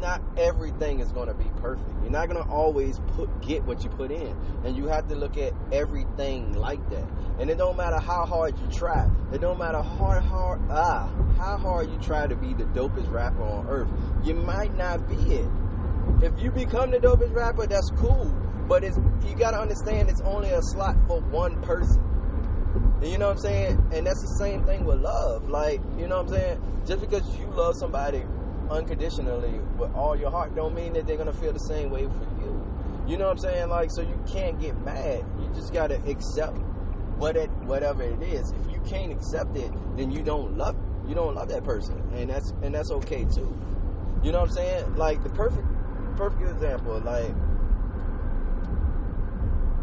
Not 0.00 0.20
everything 0.36 1.00
is 1.00 1.10
going 1.10 1.28
to 1.28 1.34
be 1.34 1.50
perfect. 1.56 1.88
You're 2.02 2.10
not 2.10 2.28
going 2.28 2.42
to 2.42 2.50
always 2.50 3.00
put 3.14 3.40
get 3.40 3.64
what 3.64 3.82
you 3.82 3.88
put 3.88 4.10
in, 4.10 4.36
and 4.64 4.76
you 4.76 4.86
have 4.88 5.08
to 5.08 5.14
look 5.14 5.38
at 5.38 5.54
everything 5.72 6.52
like 6.52 6.86
that. 6.90 7.08
And 7.38 7.48
it 7.48 7.56
don't 7.56 7.76
matter 7.76 7.98
how 7.98 8.26
hard 8.26 8.58
you 8.58 8.66
try. 8.70 9.08
It 9.32 9.40
don't 9.40 9.58
matter 9.58 9.78
how 9.82 10.20
hard 10.20 10.60
ah 10.70 11.10
how 11.38 11.56
hard 11.56 11.90
you 11.90 11.98
try 11.98 12.26
to 12.26 12.36
be 12.36 12.52
the 12.52 12.64
dopest 12.64 13.10
rapper 13.10 13.42
on 13.42 13.66
earth. 13.68 13.88
You 14.22 14.34
might 14.34 14.76
not 14.76 15.08
be 15.08 15.16
it 15.34 15.48
if 16.22 16.32
you 16.40 16.50
become 16.50 16.90
the 16.90 16.98
dopest 16.98 17.34
rapper, 17.34 17.66
that's 17.66 17.90
cool. 17.96 18.26
But 18.68 18.82
it's 18.84 18.96
you 19.26 19.34
gotta 19.36 19.58
understand 19.58 20.08
it's 20.08 20.20
only 20.22 20.50
a 20.50 20.60
slot 20.60 20.96
for 21.06 21.20
one 21.20 21.60
person. 21.62 22.02
You 23.02 23.18
know 23.18 23.28
what 23.28 23.36
I'm 23.36 23.42
saying? 23.42 23.90
And 23.92 24.06
that's 24.06 24.20
the 24.20 24.36
same 24.38 24.64
thing 24.64 24.84
with 24.84 25.00
love. 25.00 25.48
Like, 25.48 25.80
you 25.98 26.08
know 26.08 26.22
what 26.22 26.32
I'm 26.32 26.34
saying? 26.34 26.82
Just 26.86 27.00
because 27.00 27.38
you 27.38 27.46
love 27.46 27.76
somebody 27.76 28.24
unconditionally 28.70 29.60
with 29.78 29.94
all 29.94 30.16
your 30.16 30.30
heart 30.30 30.56
don't 30.56 30.74
mean 30.74 30.94
that 30.94 31.06
they're 31.06 31.16
gonna 31.16 31.32
feel 31.32 31.52
the 31.52 31.58
same 31.58 31.90
way 31.90 32.04
for 32.04 32.26
you. 32.40 32.66
You 33.06 33.18
know 33.18 33.26
what 33.26 33.32
I'm 33.32 33.38
saying? 33.38 33.68
Like, 33.68 33.90
so 33.92 34.02
you 34.02 34.20
can't 34.26 34.60
get 34.60 34.76
mad. 34.80 35.24
You 35.38 35.48
just 35.54 35.72
gotta 35.72 35.96
accept 36.08 36.56
what 37.18 37.36
it, 37.36 37.50
whatever 37.64 38.02
it 38.02 38.20
is. 38.22 38.52
If 38.52 38.72
you 38.72 38.80
can't 38.80 39.12
accept 39.12 39.56
it, 39.56 39.70
then 39.96 40.10
you 40.10 40.22
don't 40.22 40.56
love 40.56 40.76
you 41.06 41.14
don't 41.14 41.36
love 41.36 41.48
that 41.50 41.62
person, 41.62 42.02
and 42.14 42.28
that's 42.30 42.52
and 42.62 42.74
that's 42.74 42.90
okay 42.90 43.24
too. 43.24 43.56
You 44.24 44.32
know 44.32 44.40
what 44.40 44.48
I'm 44.48 44.54
saying? 44.54 44.96
Like 44.96 45.22
the 45.22 45.30
perfect 45.30 45.66
perfect 46.16 46.42
example. 46.42 46.98
Like, 47.00 47.32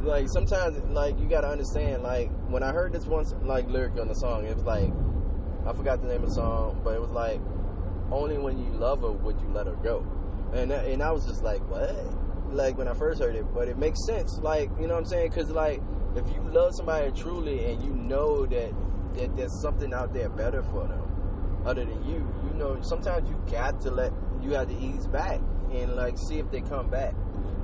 like 0.04 0.28
sometimes, 0.30 0.78
like 0.90 1.20
you 1.20 1.28
gotta 1.28 1.48
understand. 1.48 2.04
Like 2.04 2.30
when 2.50 2.64
I 2.64 2.72
heard 2.72 2.94
this 2.94 3.06
once, 3.06 3.34
like 3.44 3.68
lyric 3.70 3.98
on 4.00 4.08
the 4.08 4.16
song, 4.16 4.46
it 4.46 4.56
was 4.56 4.66
like 4.66 4.92
I 5.66 5.74
forgot 5.74 6.02
the 6.02 6.08
name 6.08 6.24
of 6.24 6.30
the 6.30 6.36
song, 6.36 6.82
but 6.84 6.96
it 6.96 7.02
was 7.02 7.12
like 7.12 7.40
only 8.12 8.38
when 8.38 8.58
you 8.58 8.72
love 8.74 9.02
her 9.02 9.12
would 9.12 9.40
you 9.40 9.48
let 9.50 9.68
her 9.68 9.76
go, 9.76 10.06
and 10.54 10.72
that, 10.72 10.86
and 10.86 11.02
I 11.02 11.12
was 11.12 11.26
just 11.26 11.44
like, 11.44 11.62
what? 11.70 11.96
Like 12.54 12.78
when 12.78 12.88
I 12.88 12.94
first 12.94 13.22
heard 13.22 13.36
it, 13.36 13.46
but 13.54 13.68
it 13.68 13.78
makes 13.78 14.06
sense. 14.06 14.40
Like 14.42 14.70
you 14.80 14.88
know 14.88 14.96
what 14.96 15.02
I'm 15.02 15.06
saying? 15.06 15.30
Because 15.30 15.50
like 15.50 15.82
if 16.16 16.28
you 16.34 16.42
love 16.52 16.76
somebody 16.76 17.12
truly 17.12 17.66
and 17.66 17.84
you 17.84 17.92
know 17.92 18.46
that 18.46 18.74
that 19.16 19.36
there's 19.36 19.62
something 19.62 19.94
out 19.94 20.14
there 20.14 20.30
better 20.30 20.64
for 20.64 20.88
them 20.88 21.02
other 21.66 21.86
than 21.86 22.04
you, 22.04 22.28
you 22.44 22.54
know 22.56 22.80
sometimes 22.82 23.30
you 23.30 23.42
got 23.52 23.80
to 23.82 23.90
let 23.90 24.12
you 24.42 24.52
have 24.52 24.68
to 24.68 24.78
ease 24.78 25.08
back 25.08 25.40
and 25.74 25.96
like 25.96 26.18
see 26.18 26.40
if 26.40 26.50
they 26.52 26.62
come 26.62 26.90
back. 26.90 27.14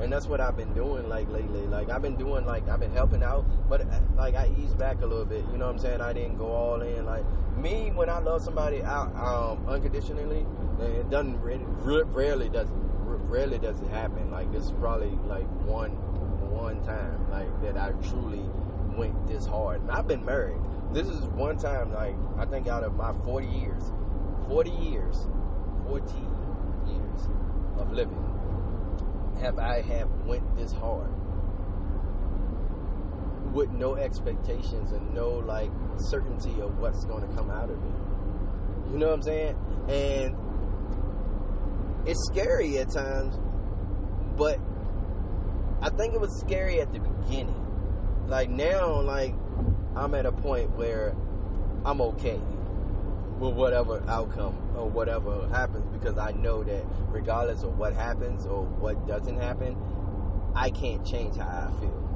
And 0.01 0.11
that's 0.11 0.27
what 0.27 0.39
I've 0.39 0.55
been 0.55 0.73
doing 0.73 1.09
like 1.09 1.29
lately. 1.29 1.61
Like 1.67 1.89
I've 1.89 2.01
been 2.01 2.15
doing 2.15 2.45
like 2.45 2.67
I've 2.69 2.79
been 2.79 2.93
helping 2.93 3.21
out, 3.21 3.45
but 3.69 3.85
like 4.15 4.35
I 4.35 4.49
eased 4.57 4.77
back 4.77 5.01
a 5.01 5.05
little 5.05 5.25
bit. 5.25 5.43
You 5.51 5.57
know 5.57 5.67
what 5.67 5.75
I'm 5.75 5.79
saying? 5.79 6.01
I 6.01 6.13
didn't 6.13 6.37
go 6.37 6.47
all 6.47 6.81
in. 6.81 7.05
Like 7.05 7.25
me, 7.57 7.91
when 7.93 8.09
I 8.09 8.19
love 8.19 8.41
somebody 8.41 8.81
out 8.81 9.13
um, 9.15 9.67
unconditionally, 9.67 10.45
it 10.79 11.09
doesn't 11.09 11.39
really, 11.41 11.65
rarely 11.83 12.49
does 12.49 12.69
rarely 12.71 13.59
does 13.59 13.79
it 13.81 13.89
happen. 13.89 14.31
Like 14.31 14.53
is 14.53 14.71
probably 14.79 15.11
like 15.27 15.47
one 15.65 15.91
one 16.49 16.81
time 16.83 17.29
like 17.29 17.61
that 17.61 17.77
I 17.77 17.91
truly 18.09 18.43
went 18.97 19.27
this 19.27 19.45
hard. 19.45 19.81
And 19.81 19.91
I've 19.91 20.07
been 20.07 20.23
married. 20.25 20.59
This 20.93 21.07
is 21.07 21.19
one 21.25 21.57
time 21.57 21.93
like 21.93 22.15
I 22.37 22.45
think 22.45 22.67
out 22.67 22.83
of 22.83 22.95
my 22.95 23.13
40 23.25 23.47
years, 23.47 23.91
40 24.47 24.69
years, 24.71 25.27
40 25.87 26.13
years 26.87 27.27
of 27.79 27.91
living 27.91 28.29
have 29.41 29.57
I 29.57 29.81
have 29.81 30.09
went 30.25 30.55
this 30.57 30.71
hard 30.73 31.09
with 33.53 33.69
no 33.71 33.95
expectations 33.95 34.91
and 34.91 35.13
no 35.13 35.29
like 35.29 35.71
certainty 35.97 36.61
of 36.61 36.77
what's 36.77 37.05
going 37.05 37.27
to 37.27 37.35
come 37.35 37.49
out 37.49 37.69
of 37.69 37.77
it. 37.77 38.91
You 38.91 38.97
know 38.97 39.07
what 39.07 39.15
I'm 39.15 39.21
saying? 39.23 39.55
And 39.87 40.35
it's 42.07 42.23
scary 42.27 42.77
at 42.77 42.89
times, 42.91 43.39
but 44.37 44.59
I 45.81 45.89
think 45.89 46.13
it 46.13 46.21
was 46.21 46.37
scary 46.39 46.81
at 46.81 46.93
the 46.93 46.99
beginning. 46.99 47.55
Like 48.27 48.49
now, 48.49 49.01
like 49.01 49.33
I'm 49.95 50.13
at 50.13 50.25
a 50.25 50.31
point 50.31 50.71
where 50.75 51.15
I'm 51.85 52.01
okay 52.01 52.39
with 53.39 53.53
whatever 53.53 54.03
outcome 54.07 54.57
or 54.75 54.89
whatever 54.89 55.47
happens 55.49 55.85
because 55.97 56.17
I 56.17 56.31
know 56.31 56.63
that 56.63 56.83
regardless 57.07 57.63
of 57.63 57.77
what 57.77 57.93
happens 57.93 58.45
or 58.45 58.65
what 58.65 59.07
doesn't 59.07 59.37
happen, 59.37 59.77
I 60.55 60.69
can't 60.69 61.05
change 61.05 61.37
how 61.37 61.47
I 61.47 61.79
feel. 61.79 62.09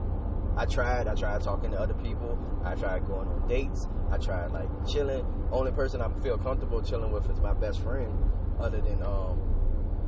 I 0.57 0.65
tried. 0.65 1.07
I 1.07 1.15
tried 1.15 1.41
talking 1.41 1.71
to 1.71 1.79
other 1.79 1.93
people. 1.95 2.37
I 2.63 2.75
tried 2.75 3.07
going 3.07 3.27
on 3.27 3.47
dates. 3.47 3.87
I 4.11 4.17
tried 4.17 4.51
like 4.51 4.67
chilling. 4.87 5.25
Only 5.51 5.71
person 5.71 6.01
I 6.01 6.09
feel 6.21 6.37
comfortable 6.37 6.81
chilling 6.81 7.11
with 7.11 7.29
is 7.29 7.39
my 7.39 7.53
best 7.53 7.81
friend, 7.81 8.13
other 8.59 8.81
than 8.81 9.01
um, 9.01 9.39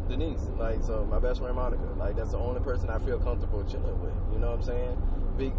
Denise. 0.07 0.41
Like 0.57 0.83
so, 0.83 1.05
my 1.05 1.19
best 1.19 1.39
friend 1.39 1.55
Monica. 1.55 1.83
Like 1.97 2.15
that's 2.15 2.31
the 2.31 2.37
only 2.37 2.61
person 2.61 2.89
I 2.89 2.99
feel 2.99 3.19
comfortable 3.19 3.63
chilling 3.63 3.99
with. 4.01 4.13
You 4.33 4.39
know 4.39 4.51
what 4.51 4.59
I'm 4.59 4.63
saying? 4.63 5.01
Be, 5.37 5.51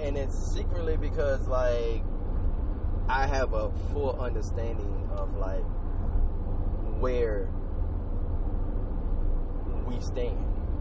and 0.00 0.16
it's 0.16 0.36
secretly 0.36 0.96
because 0.96 1.48
like 1.48 2.02
I 3.08 3.26
have 3.26 3.52
a 3.52 3.70
full 3.92 4.18
understanding 4.20 5.08
of 5.16 5.36
like 5.36 5.64
where 7.00 7.48
we 9.86 10.00
stand. 10.00 10.38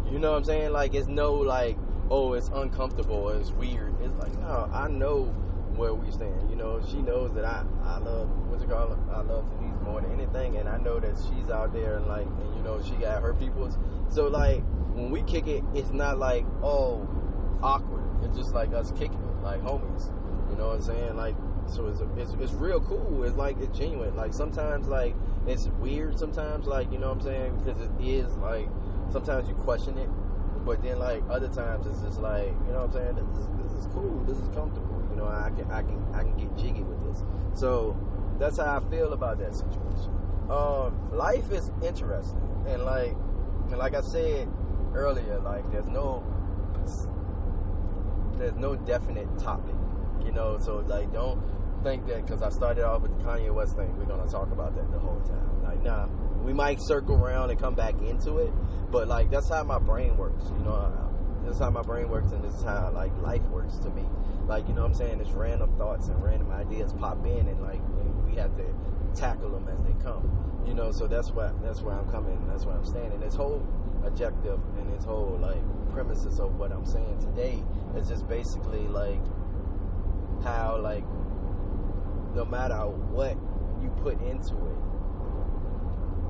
You 0.10 0.20
know 0.20 0.32
what 0.32 0.38
I'm 0.38 0.44
saying? 0.46 0.72
Like 0.72 0.94
it's 0.94 1.08
no 1.08 1.34
like, 1.34 1.77
oh, 2.10 2.34
it's 2.34 2.50
uncomfortable, 2.50 3.30
it's 3.30 3.51
weird. 3.51 3.94
It's 4.01 4.15
like, 4.15 4.34
no, 4.39 4.70
I 4.74 4.88
know 4.88 5.25
where 5.75 5.94
we 5.94 6.12
stand. 6.12 6.50
You 6.50 6.56
know, 6.56 6.82
she 6.89 7.01
knows 7.01 7.34
that 7.34 7.46
I, 7.46 7.65
I 7.84 7.98
love 7.98 8.30
what 8.50 8.62
you 8.62 8.68
call 8.68 8.94
it, 8.94 9.00
I 9.12 9.22
love 9.22 9.50
Denise 9.58 9.82
more 9.84 10.01
than 10.01 10.12
anything, 10.13 10.58
and 10.58 10.70
I 10.70 10.77
know 10.77 11.00
that 11.00 11.15
she's 11.18 11.50
out 11.50 11.74
there 11.74 11.98
and 11.98 12.08
like, 12.08 12.27
and 12.27 12.56
you 12.56 12.63
know, 12.63 12.82
she 12.82 12.96
got 12.96 13.22
her 13.22 13.34
peoples. 13.34 13.77
So 14.10 14.27
like, 14.27 14.63
when 14.94 15.10
we 15.10 15.24
kick 15.24 15.48
it, 15.48 15.63
it's 15.74 15.92
not 15.92 16.20
like, 16.20 16.46
oh, 16.62 17.08
awkward. 17.62 18.03
It's 18.24 18.38
just 18.38 18.53
like 18.53 18.74
us 18.74 18.92
kicking 18.92 19.20
it, 19.20 19.44
like 19.44 19.62
homies. 19.62 20.08
You 20.50 20.58
know 20.58 20.68
what 20.68 20.75
I'm 20.75 20.82
saying? 20.84 21.15
Like, 21.15 21.36
so 21.67 21.88
it's, 21.88 22.01
it's 22.17 22.34
it's 22.41 22.53
real 22.53 22.79
cool. 22.82 23.24
It's 23.24 23.36
like 23.36 23.58
it's 23.60 23.77
genuine. 23.77 24.15
Like 24.15 24.34
sometimes 24.34 24.88
like 24.88 25.15
it's 25.48 25.67
weird. 25.79 26.17
Sometimes 26.20 26.65
like 26.65 26.91
you 26.91 27.00
know 27.00 27.10
what 27.10 27.17
I'm 27.17 27.24
saying 27.24 27.58
because 27.58 27.82
it 27.82 27.91
is 28.01 28.36
like 28.38 28.67
sometimes 29.12 29.48
you 29.48 29.55
question 29.55 29.98
it, 29.98 30.10
but 30.65 30.82
then 30.84 31.00
like 31.00 31.24
other 31.29 31.50
times 31.50 31.88
it's 31.88 32.01
just 32.01 32.20
like 32.20 32.48
you 32.48 32.74
know 32.74 32.86
what 32.86 32.96
I'm 32.96 33.15
saying. 33.15 33.15
This 33.15 33.38
is, 33.39 33.48
this 33.63 33.86
is 33.86 33.88
cool. 33.93 34.24
This 34.27 34.38
is 34.38 34.48
comfortable. 34.50 35.03
You 35.12 35.17
know 35.17 35.27
I 35.27 35.51
can 35.55 35.70
I 35.72 35.82
can 35.82 36.03
I 36.13 36.24
can 36.24 36.38
get 36.38 36.55
jiggy 36.58 36.84
with 36.84 37.01
this. 37.08 37.24
So 37.53 37.98
that's 38.39 38.58
how 38.58 38.77
I 38.77 38.89
feel 38.89 39.13
about 39.13 39.39
that 39.39 39.53
situation. 39.55 40.12
Um, 40.50 41.10
life 41.12 41.51
is 41.51 41.72
interesting 41.82 42.41
and 42.67 42.84
like 42.84 43.15
and 43.70 43.77
like 43.77 43.96
I 43.96 44.01
said 44.01 44.48
earlier, 44.93 45.39
like 45.39 45.70
there's 45.72 45.88
no 45.88 46.24
there's 48.38 48.55
no 48.55 48.75
definite 48.75 49.27
topic 49.39 49.75
you 50.25 50.32
know. 50.32 50.58
So 50.60 50.77
like, 50.88 51.12
don't 51.13 51.42
think 51.84 52.08
that 52.08 52.25
because 52.25 52.42
I 52.42 52.50
started 52.50 52.86
off 52.86 53.01
with 53.01 53.18
the 53.18 53.24
Kanye 53.24 53.53
West 53.53 53.75
thing, 53.75 53.96
we're 53.98 54.06
gonna 54.06 54.30
talk 54.30 54.51
about 54.51 54.75
that 54.75 54.92
the 54.92 55.00
whole 55.00 55.22
time. 55.22 55.63
Like, 55.63 55.84
nah, 55.84 56.08
we 56.44 56.53
might 56.53 56.77
circle 56.82 57.15
around 57.15 57.51
and 57.51 57.60
come 57.60 57.75
back 57.75 57.96
into 58.01 58.38
it, 58.38 58.51
but 58.92 59.08
like 59.08 59.30
that's 59.30 59.50
how 59.50 59.63
my 59.63 59.80
brain 59.80 60.18
works. 60.18 60.46
You 60.58 60.65
know, 60.65 60.74
uh, 60.74 61.44
this 61.46 61.56
is 61.56 61.60
how 61.60 61.70
my 61.70 61.82
brain 61.82 62.10
works, 62.10 62.32
and 62.32 62.44
this 62.44 62.53
is 62.56 62.63
how 62.63 62.92
like 62.94 63.15
life 63.22 63.44
works 63.44 63.77
to 63.80 63.89
me. 63.89 64.03
Like, 64.48 64.68
you 64.68 64.74
know 64.74 64.82
what 64.82 64.92
I'm 64.92 64.96
saying? 64.96 65.20
It's 65.20 65.32
random 65.32 65.75
thoughts 65.77 66.08
and 66.08 66.22
random 66.24 66.51
ideas 66.51 66.94
pop 66.94 67.25
in, 67.25 67.48
and 67.48 67.62
like 67.62 67.82
we 68.27 68.36
have 68.36 68.56
to 68.58 68.65
tackle 69.15 69.51
them 69.51 69.68
as 69.68 69.80
they 69.86 70.03
come. 70.03 70.63
You 70.65 70.74
know, 70.74 70.92
so 70.92 71.08
that's 71.08 71.32
what 71.32 71.62
that's 71.62 71.82
where 71.82 71.96
I'm 71.96 72.10
coming. 72.10 72.46
That's 72.48 72.65
where 72.65 72.75
I'm 72.75 72.86
standing. 72.86 73.20
This 73.20 73.36
whole 73.36 73.65
objective 74.06 74.60
and 74.77 74.94
this 74.94 75.06
whole 75.06 75.38
like 75.42 75.62
premises 75.92 76.39
of 76.39 76.56
what 76.58 76.72
I'm 76.72 76.86
saying 76.86 77.20
today 77.20 77.63
is 77.96 78.10
just 78.10 78.27
basically 78.27 78.88
like 78.88 79.22
how 80.43 80.77
like 80.77 81.03
no 82.35 82.45
matter 82.45 82.75
what 82.75 83.38
you 83.81 83.89
put 84.01 84.19
into 84.21 84.55
it, 84.55 84.79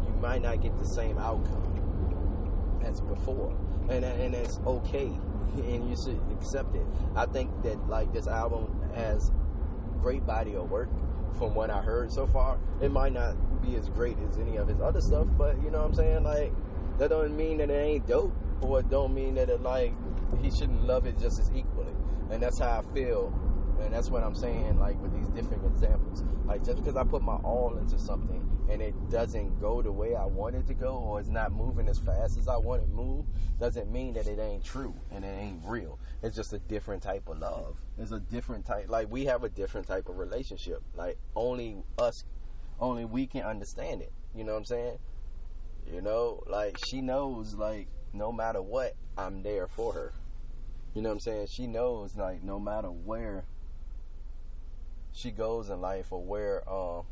you 0.08 0.14
might 0.22 0.42
not 0.42 0.62
get 0.62 0.78
the 0.78 0.86
same 0.86 1.18
outcome 1.18 2.82
as 2.84 3.02
before, 3.02 3.56
and 3.90 4.04
and 4.04 4.36
it's 4.36 4.60
okay, 4.66 5.08
and 5.56 5.90
you 5.90 5.96
should 5.96 6.22
accept 6.32 6.76
it. 6.76 6.86
I 7.16 7.26
think 7.26 7.50
that 7.64 7.88
like 7.88 8.14
this 8.14 8.28
album 8.28 8.92
has 8.96 9.32
great 10.02 10.26
body 10.26 10.56
of 10.56 10.70
work 10.70 10.90
from 11.38 11.56
what 11.56 11.70
I 11.70 11.82
heard 11.82 12.12
so 12.12 12.28
far. 12.28 12.60
It 12.82 12.92
might 12.92 13.14
not 13.14 13.36
be 13.62 13.76
as 13.76 13.90
great 13.90 14.18
as 14.30 14.38
any 14.38 14.58
of 14.58 14.68
his 14.68 14.82
other 14.82 15.02
stuff, 15.02 15.28
but 15.38 15.62
you 15.64 15.72
know 15.72 15.80
what 15.80 15.88
I'm 15.88 15.94
saying? 15.96 16.24
Like 16.24 16.52
that 17.00 17.10
don't 17.10 17.36
mean 17.36 17.58
that 17.58 17.70
it 17.70 17.74
ain't 17.74 18.08
dope, 18.08 18.36
or 18.62 18.80
it 18.80 18.90
don't 18.90 19.14
mean 19.14 19.36
that 19.36 19.50
it 19.50 19.62
like 19.62 19.94
he 20.42 20.52
shouldn't 20.52 20.86
love 20.86 21.06
it 21.06 21.18
just 21.18 21.40
as 21.40 21.50
equally. 21.56 21.94
And 22.32 22.42
that's 22.42 22.60
how 22.60 22.80
I 22.80 22.94
feel 22.94 23.32
and 23.82 23.94
that's 23.94 24.10
what 24.10 24.24
I'm 24.24 24.36
saying, 24.36 24.80
like 24.80 25.02
with 25.02 25.14
these 25.14 25.28
different 25.30 25.66
examples. 25.66 26.24
Like 26.46 26.64
just 26.64 26.78
because 26.78 26.96
I 26.96 27.04
put 27.04 27.22
my 27.22 27.36
all 27.36 27.78
into 27.78 27.98
something 27.98 28.50
and 28.70 28.82
it 28.82 28.94
doesn't 29.10 29.60
go 29.60 29.82
the 29.82 29.92
way 29.92 30.16
I 30.16 30.26
want 30.26 30.56
it 30.56 30.68
to 30.68 30.74
go, 30.74 30.96
or 30.96 31.20
it's 31.20 31.30
not 31.30 31.52
moving 31.52 31.88
as 31.88 31.98
fast 32.00 32.38
as 32.38 32.48
I 32.48 32.58
want 32.58 32.84
it 32.84 32.88
to 32.88 32.92
move, 32.92 33.26
doesn't 33.60 33.92
mean 33.92 34.14
that 34.14 34.28
it 34.28 34.40
ain't 34.40 34.64
true 34.64 34.94
and 35.12 35.24
it 35.26 35.36
ain't 35.40 35.62
real. 35.66 36.00
It's 36.22 36.36
just 36.36 36.54
a 36.54 36.60
different 36.60 37.04
type 37.04 37.28
of 37.28 37.40
love. 37.40 37.80
It's 37.98 38.12
a 38.12 38.20
different 38.20 38.66
type. 38.66 38.90
Like 38.90 39.10
we 39.10 39.26
have 39.26 39.44
a 39.44 39.50
different 39.50 39.88
type 39.88 40.08
of 40.08 40.18
relationship. 40.18 40.82
Like 40.96 41.18
only 41.36 41.78
us, 41.98 42.24
only 42.80 43.06
we 43.06 43.28
can 43.28 43.44
understand 43.44 44.02
it. 44.02 44.14
You 44.36 44.44
know 44.44 44.54
what 44.54 44.60
I'm 44.60 44.66
saying? 44.66 45.00
You 45.92 46.02
know, 46.02 46.44
like 46.48 46.78
she 46.78 47.02
knows, 47.02 47.56
like 47.56 47.88
no 48.14 48.32
matter 48.32 48.62
what, 48.62 48.96
I'm 49.18 49.44
there 49.44 49.68
for 49.68 49.94
her. 49.94 50.14
You 50.94 51.02
know 51.02 51.10
what 51.10 51.16
I'm 51.16 51.20
saying? 51.20 51.48
She 51.48 51.68
knows, 51.68 52.16
like 52.16 52.44
no 52.44 52.60
matter 52.60 52.90
where 52.90 53.46
she 55.14 55.32
goes 55.32 55.70
in 55.70 55.80
life 55.80 56.12
or 56.12 56.22
where 56.22 56.64
uh, 56.68 57.04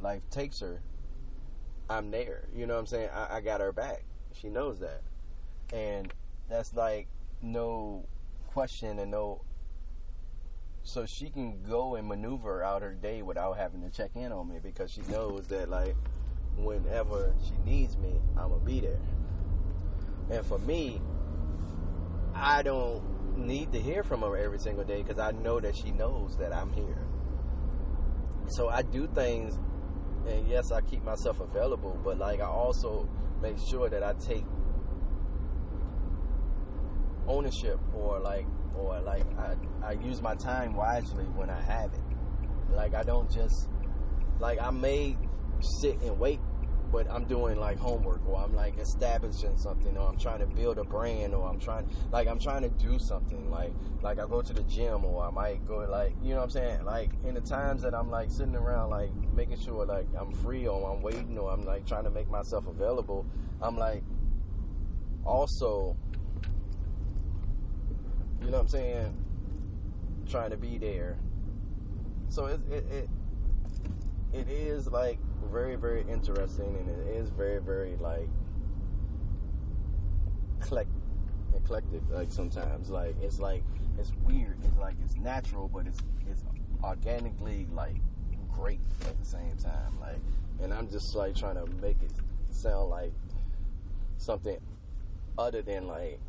life 0.00 0.22
takes 0.30 0.60
her, 0.60 0.82
I'm 1.88 2.10
there. 2.10 2.48
You 2.54 2.66
know 2.66 2.74
what 2.74 2.80
I'm 2.80 2.86
saying? 2.86 3.10
I, 3.14 3.36
I 3.36 3.40
got 3.40 3.60
her 3.60 3.72
back. 3.72 4.04
She 4.32 4.48
knows 4.48 4.80
that. 4.80 5.02
And 5.72 6.12
that's 6.48 6.74
like 6.74 7.08
no 7.40 8.06
question 8.48 8.98
and 8.98 9.10
no 9.10 9.42
so 10.82 11.04
she 11.04 11.28
can 11.30 11.62
go 11.68 11.96
and 11.96 12.06
maneuver 12.06 12.62
out 12.62 12.80
her 12.80 12.94
day 12.94 13.20
without 13.20 13.56
having 13.56 13.82
to 13.82 13.90
check 13.90 14.10
in 14.14 14.30
on 14.30 14.48
me 14.48 14.60
because 14.62 14.90
she 14.90 15.00
knows 15.02 15.48
that 15.48 15.68
like 15.68 15.96
whenever 16.56 17.34
she 17.44 17.54
needs 17.68 17.96
me, 17.96 18.20
I'm 18.36 18.50
gonna 18.50 18.64
be 18.64 18.80
there. 18.80 19.00
And 20.30 20.46
for 20.46 20.58
me, 20.60 21.00
I 22.34 22.62
don't 22.62 23.02
need 23.36 23.72
to 23.72 23.80
hear 23.80 24.02
from 24.02 24.22
her 24.22 24.36
every 24.36 24.58
single 24.58 24.84
day 24.84 25.02
because 25.02 25.18
I 25.18 25.32
know 25.32 25.60
that 25.60 25.76
she 25.76 25.90
knows 25.90 26.36
that 26.38 26.54
I'm 26.54 26.72
here. 26.72 27.06
So 28.48 28.68
I 28.68 28.82
do 28.82 29.06
things, 29.08 29.58
and 30.26 30.48
yes, 30.48 30.70
I 30.72 30.80
keep 30.80 31.02
myself 31.04 31.40
available, 31.40 31.98
but 32.04 32.18
like 32.18 32.40
I 32.40 32.46
also 32.46 33.08
make 33.42 33.56
sure 33.70 33.88
that 33.88 34.02
I 34.02 34.14
take 34.14 34.44
ownership 37.26 37.80
or 37.92 38.20
like 38.20 38.46
or 38.76 39.00
like 39.00 39.24
I, 39.38 39.54
I 39.82 39.92
use 39.92 40.22
my 40.22 40.34
time 40.34 40.74
wisely 40.74 41.24
when 41.24 41.50
I 41.50 41.60
have 41.60 41.92
it. 41.92 42.74
Like 42.74 42.94
I 42.94 43.02
don't 43.02 43.30
just 43.30 43.68
like 44.38 44.60
I 44.60 44.70
may 44.70 45.16
sit 45.60 46.00
and 46.02 46.18
wait 46.18 46.40
but 46.96 47.12
I'm 47.12 47.24
doing 47.24 47.60
like 47.60 47.78
homework 47.78 48.26
or 48.26 48.40
I'm 48.42 48.54
like 48.54 48.78
establishing 48.78 49.54
something 49.58 49.98
or 49.98 50.08
I'm 50.08 50.16
trying 50.16 50.38
to 50.38 50.46
build 50.46 50.78
a 50.78 50.84
brand 50.84 51.34
or 51.34 51.46
I'm 51.46 51.58
trying 51.58 51.86
like 52.10 52.26
I'm 52.26 52.38
trying 52.38 52.62
to 52.62 52.70
do 52.70 52.98
something 52.98 53.50
like 53.50 53.74
like 54.00 54.18
I 54.18 54.26
go 54.26 54.40
to 54.40 54.52
the 54.54 54.62
gym 54.62 55.04
or 55.04 55.26
I 55.26 55.30
might 55.30 55.66
go 55.66 55.80
like 55.90 56.14
you 56.22 56.30
know 56.30 56.36
what 56.36 56.44
I'm 56.44 56.50
saying? 56.50 56.84
Like 56.86 57.10
in 57.22 57.34
the 57.34 57.42
times 57.42 57.82
that 57.82 57.94
I'm 57.94 58.10
like 58.10 58.30
sitting 58.30 58.56
around 58.56 58.88
like 58.88 59.10
making 59.34 59.58
sure 59.58 59.84
like 59.84 60.06
I'm 60.18 60.32
free 60.32 60.66
or 60.66 60.90
I'm 60.90 61.02
waiting 61.02 61.36
or 61.36 61.52
I'm 61.52 61.66
like 61.66 61.84
trying 61.84 62.04
to 62.04 62.10
make 62.10 62.30
myself 62.30 62.66
available 62.66 63.26
I'm 63.60 63.76
like 63.76 64.02
also 65.22 65.98
you 68.40 68.46
know 68.46 68.52
what 68.52 68.60
I'm 68.60 68.68
saying? 68.68 69.14
Trying 70.30 70.48
to 70.48 70.56
be 70.56 70.78
there. 70.78 71.18
So 72.30 72.46
it 72.46 72.60
it 72.70 72.86
it, 72.90 73.10
it 74.32 74.48
is 74.48 74.86
like 74.86 75.18
very, 75.46 75.76
very 75.76 76.04
interesting, 76.08 76.76
and 76.76 76.88
it 76.88 77.06
is 77.16 77.30
very, 77.30 77.60
very 77.60 77.96
like 77.96 78.28
eclectic. 80.60 80.94
eclectic. 81.54 82.02
Like 82.10 82.30
sometimes, 82.30 82.90
like 82.90 83.16
it's 83.22 83.38
like 83.38 83.62
it's 83.98 84.12
weird. 84.24 84.58
It's 84.64 84.76
like 84.78 84.96
it's 85.04 85.16
natural, 85.16 85.68
but 85.68 85.86
it's 85.86 86.02
it's 86.30 86.44
organically 86.82 87.66
like 87.72 87.96
great 88.52 88.80
at 89.02 89.18
the 89.18 89.24
same 89.24 89.56
time. 89.56 89.98
Like, 90.00 90.20
and 90.62 90.72
I'm 90.72 90.88
just 90.88 91.14
like 91.14 91.34
trying 91.34 91.56
to 91.56 91.66
make 91.80 92.02
it 92.02 92.12
sound 92.50 92.90
like 92.90 93.12
something 94.18 94.58
other 95.38 95.62
than 95.62 95.86
like 95.86 96.20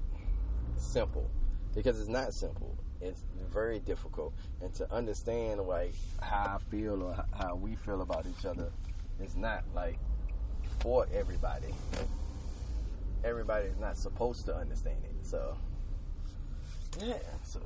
simple 0.76 1.30
because 1.74 2.00
it's 2.00 2.10
not 2.10 2.34
simple. 2.34 2.76
It's 3.00 3.24
very 3.52 3.80
difficult, 3.80 4.34
and 4.62 4.74
to 4.76 4.92
understand 4.92 5.62
like 5.62 5.94
how 6.20 6.58
I 6.60 6.72
feel 6.72 7.04
or 7.04 7.26
how 7.38 7.56
we 7.56 7.76
feel 7.76 8.02
about 8.02 8.26
each 8.26 8.46
other 8.46 8.72
it's 9.20 9.36
not 9.36 9.64
like 9.74 9.98
for 10.80 11.08
everybody. 11.14 11.74
Everybody 13.24 13.68
is 13.68 13.78
not 13.78 13.98
supposed 13.98 14.46
to 14.46 14.56
understand 14.56 14.98
it. 15.04 15.26
So 15.26 15.58
yeah, 17.04 17.18
so 17.44 17.60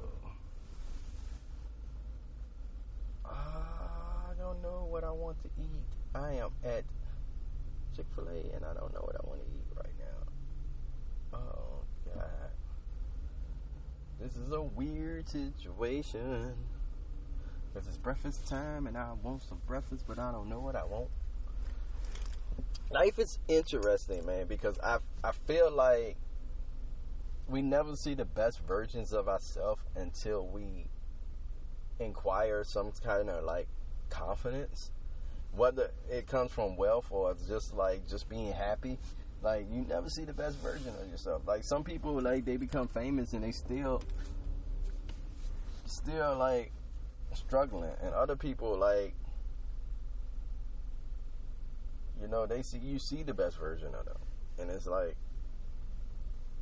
I 3.25 4.33
don't 4.37 4.61
know 4.61 4.87
what 4.89 5.03
I 5.03 5.11
want 5.11 5.41
to 5.43 5.49
eat. 5.59 5.85
I 6.15 6.33
am 6.33 6.49
at 6.63 6.83
Chick 7.95 8.05
Fil 8.15 8.27
A 8.27 8.55
and 8.55 8.65
I 8.65 8.73
don't 8.73 8.93
know 8.93 9.01
what 9.01 9.15
I 9.15 9.27
want 9.27 9.41
to 9.41 9.47
eat 9.47 9.67
right 9.75 9.93
now. 9.99 11.37
Oh 11.37 11.83
God, 12.13 12.51
this 14.19 14.35
is 14.35 14.51
a 14.51 14.61
weird 14.61 15.27
situation. 15.29 16.55
Cause 17.73 17.87
it's 17.87 17.97
breakfast 17.97 18.49
time 18.49 18.85
and 18.85 18.97
I 18.97 19.13
want 19.23 19.43
some 19.43 19.61
breakfast, 19.65 20.03
but 20.05 20.19
I 20.19 20.33
don't 20.33 20.49
know 20.49 20.59
what 20.59 20.75
I 20.75 20.83
want. 20.83 21.07
Life 22.89 23.19
is 23.19 23.39
interesting, 23.47 24.25
man, 24.25 24.47
because 24.47 24.77
I 24.83 24.97
I 25.23 25.31
feel 25.31 25.71
like 25.71 26.17
we 27.47 27.61
never 27.61 27.95
see 27.95 28.13
the 28.13 28.25
best 28.25 28.59
versions 28.59 29.13
of 29.13 29.27
ourselves 29.27 29.81
until 29.95 30.47
we 30.47 30.87
inquire 31.99 32.63
some 32.63 32.91
kind 33.03 33.29
of 33.29 33.43
like 33.43 33.67
confidence, 34.09 34.91
whether 35.51 35.91
it 36.09 36.27
comes 36.27 36.51
from 36.51 36.75
wealth 36.75 37.07
or 37.09 37.35
just 37.47 37.73
like 37.73 38.07
just 38.07 38.29
being 38.29 38.51
happy. 38.51 38.97
Like 39.41 39.67
you 39.71 39.85
never 39.87 40.09
see 40.09 40.23
the 40.23 40.33
best 40.33 40.57
version 40.59 40.93
of 41.01 41.09
yourself. 41.09 41.43
Like 41.47 41.63
some 41.63 41.83
people, 41.83 42.21
like 42.21 42.45
they 42.45 42.57
become 42.57 42.87
famous 42.87 43.33
and 43.33 43.43
they 43.43 43.51
still, 43.51 44.03
still 45.85 46.37
like 46.37 46.71
struggling, 47.33 47.91
and 48.01 48.13
other 48.13 48.35
people 48.35 48.77
like, 48.77 49.15
you 52.21 52.27
know, 52.27 52.45
they 52.45 52.61
see 52.61 52.77
you 52.77 52.99
see 52.99 53.23
the 53.23 53.33
best 53.33 53.57
version 53.57 53.95
of 53.95 54.05
them, 54.05 54.17
and 54.59 54.69
it's 54.69 54.85
like, 54.85 55.15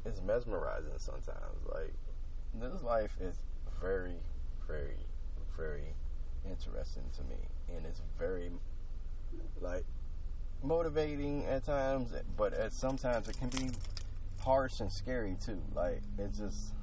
it's 0.05 0.21
mesmerizing 0.21 0.93
sometimes. 0.97 1.65
Like 1.71 1.93
this 2.55 2.81
life 2.81 3.15
is 3.19 3.35
very, 3.81 4.15
very, 4.67 4.95
very 5.57 5.93
interesting 6.49 7.03
to 7.17 7.23
me, 7.23 7.37
and 7.75 7.85
it's 7.85 8.01
very 8.17 8.51
like 9.59 9.83
motivating 10.63 11.45
at 11.45 11.65
times, 11.65 12.13
but 12.37 12.53
at 12.53 12.71
sometimes 12.71 13.27
it 13.27 13.37
can 13.37 13.49
be 13.49 13.71
harsh 14.39 14.79
and 14.79 14.91
scary 14.91 15.35
too. 15.43 15.61
Like 15.75 16.01
it's 16.17 16.37
just 16.37 16.73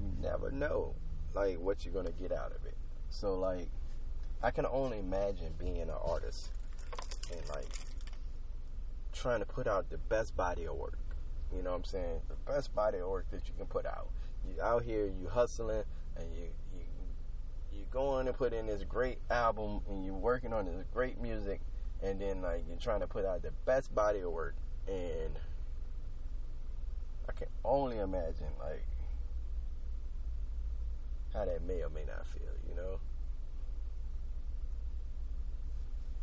you 0.00 0.10
never 0.20 0.50
know 0.50 0.94
like 1.34 1.58
what 1.58 1.84
you're 1.84 1.94
gonna 1.94 2.10
get 2.12 2.32
out 2.32 2.52
of 2.52 2.66
it. 2.66 2.76
So 3.10 3.34
like 3.34 3.68
I 4.42 4.50
can 4.50 4.66
only 4.66 4.98
imagine 4.98 5.52
being 5.58 5.80
an 5.80 5.90
artist 5.90 6.50
and 7.30 7.48
like 7.48 7.68
trying 9.12 9.40
to 9.40 9.46
put 9.46 9.66
out 9.66 9.90
the 9.90 9.98
best 9.98 10.36
body 10.36 10.66
of 10.66 10.74
work. 10.74 10.98
You 11.54 11.62
know 11.62 11.70
what 11.70 11.78
I'm 11.78 11.84
saying? 11.84 12.20
The 12.28 12.52
best 12.52 12.74
body 12.74 12.98
of 12.98 13.08
work 13.08 13.26
that 13.30 13.48
you 13.48 13.54
can 13.56 13.66
put 13.66 13.86
out. 13.86 14.08
You 14.46 14.60
out 14.62 14.84
here, 14.84 15.06
you 15.06 15.28
hustling, 15.28 15.84
and 16.16 16.26
you 16.34 16.48
you 16.72 16.82
you 17.72 17.84
going 17.90 18.26
and 18.26 18.36
put 18.36 18.52
in 18.52 18.66
this 18.66 18.84
great 18.84 19.18
album, 19.30 19.80
and 19.88 20.04
you're 20.04 20.14
working 20.14 20.52
on 20.52 20.64
this 20.64 20.84
great 20.92 21.20
music, 21.20 21.60
and 22.02 22.20
then 22.20 22.42
like 22.42 22.64
you're 22.68 22.78
trying 22.78 23.00
to 23.00 23.06
put 23.06 23.24
out 23.24 23.42
the 23.42 23.52
best 23.64 23.94
body 23.94 24.20
of 24.20 24.30
work, 24.30 24.54
and 24.86 25.38
I 27.28 27.32
can 27.32 27.48
only 27.64 27.98
imagine 27.98 28.48
like 28.58 28.86
how 31.32 31.44
that 31.44 31.62
may 31.62 31.82
or 31.82 31.90
may 31.90 32.04
not 32.04 32.26
feel, 32.26 32.52
you 32.68 32.74
know? 32.74 32.98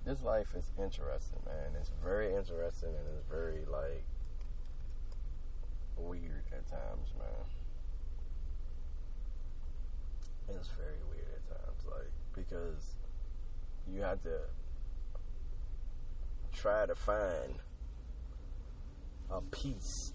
This 0.07 0.23
life 0.23 0.47
is 0.55 0.71
interesting, 0.81 1.39
man. 1.45 1.75
It's 1.77 1.91
very 2.01 2.33
interesting 2.33 2.95
and 2.95 3.05
it's 3.17 3.27
very 3.29 3.65
like 3.69 4.05
weird 5.97 6.45
at 6.53 6.65
times, 6.65 7.13
man. 7.19 7.43
It's 10.47 10.69
very 10.69 11.01
weird 11.09 11.27
at 11.36 11.49
times, 11.49 11.84
like 11.86 12.10
because 12.34 12.95
you 13.86 13.99
have 13.99 14.21
to 14.21 14.39
try 16.53 16.86
to 16.86 16.95
find 16.95 17.55
a 19.29 19.41
piece 19.41 20.13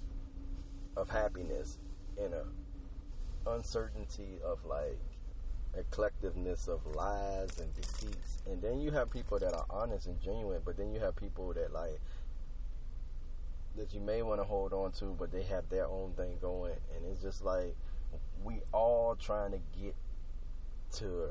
of 0.97 1.11
happiness 1.11 1.79
in 2.17 2.33
a 2.33 2.45
uncertainty 3.51 4.39
of 4.43 4.65
like 4.65 5.12
a 5.77 5.83
collectiveness 5.95 6.69
of 6.69 6.85
lies 6.95 7.59
and 7.59 7.75
deceits. 7.75 8.39
And 8.47 8.61
then 8.61 8.81
you 8.81 8.91
have 8.91 9.11
people 9.11 9.39
that 9.39 9.55
are 9.55 9.67
honest 9.71 10.07
and 10.07 10.21
genuine, 10.21 10.61
but 10.65 10.77
then 10.77 10.93
you 10.93 11.01
have 11.01 11.17
people 11.17 11.53
that 11.55 11.73
like 11.73 12.01
that 13.77 13.95
you 13.95 14.01
may 14.01 14.23
want 14.23 14.41
to 14.41 14.45
hold 14.45 14.73
on 14.73 14.93
to, 14.93 15.17
but 15.19 15.33
they 15.33 15.43
have 15.45 15.69
their 15.71 15.87
own 15.87 16.13
thing 16.13 16.37
going, 16.41 16.77
and 16.95 17.07
it's 17.11 17.23
just 17.23 17.43
like 17.43 17.75
we 18.45 18.61
all 18.73 19.17
trying 19.17 19.53
to 19.53 19.61
get 19.81 19.95
to 20.93 21.29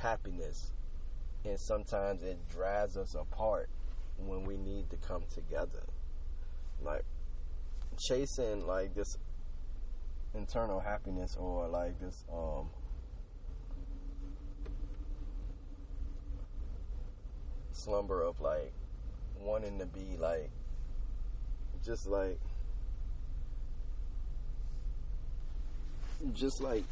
happiness, 0.00 0.72
and 1.44 1.60
sometimes 1.60 2.22
it 2.22 2.38
drives 2.48 2.96
us 2.96 3.14
apart 3.14 3.68
when 4.18 4.44
we 4.44 4.56
need 4.56 4.88
to 4.90 4.96
come 4.96 5.24
together. 5.32 5.84
Like 6.82 7.04
chasing 7.98 8.66
like 8.66 8.94
this 8.94 9.18
internal 10.34 10.80
happiness 10.80 11.36
or 11.38 11.66
like 11.66 11.98
this 11.98 12.24
um 12.30 12.68
slumber 17.76 18.22
of 18.22 18.40
like 18.40 18.72
wanting 19.40 19.78
to 19.78 19.86
be 19.86 20.16
like 20.18 20.50
just 21.84 22.06
like 22.06 22.38
just 26.32 26.60
like 26.60 26.84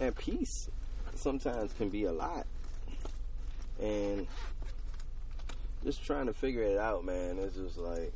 at 0.00 0.16
peace 0.16 0.68
sometimes 1.14 1.72
can 1.74 1.88
be 1.88 2.04
a 2.04 2.12
lot. 2.12 2.46
And 3.80 4.26
just 5.84 6.04
trying 6.04 6.26
to 6.26 6.32
figure 6.32 6.62
it 6.62 6.78
out 6.78 7.04
man 7.04 7.38
it's 7.38 7.56
just 7.56 7.76
like 7.76 8.12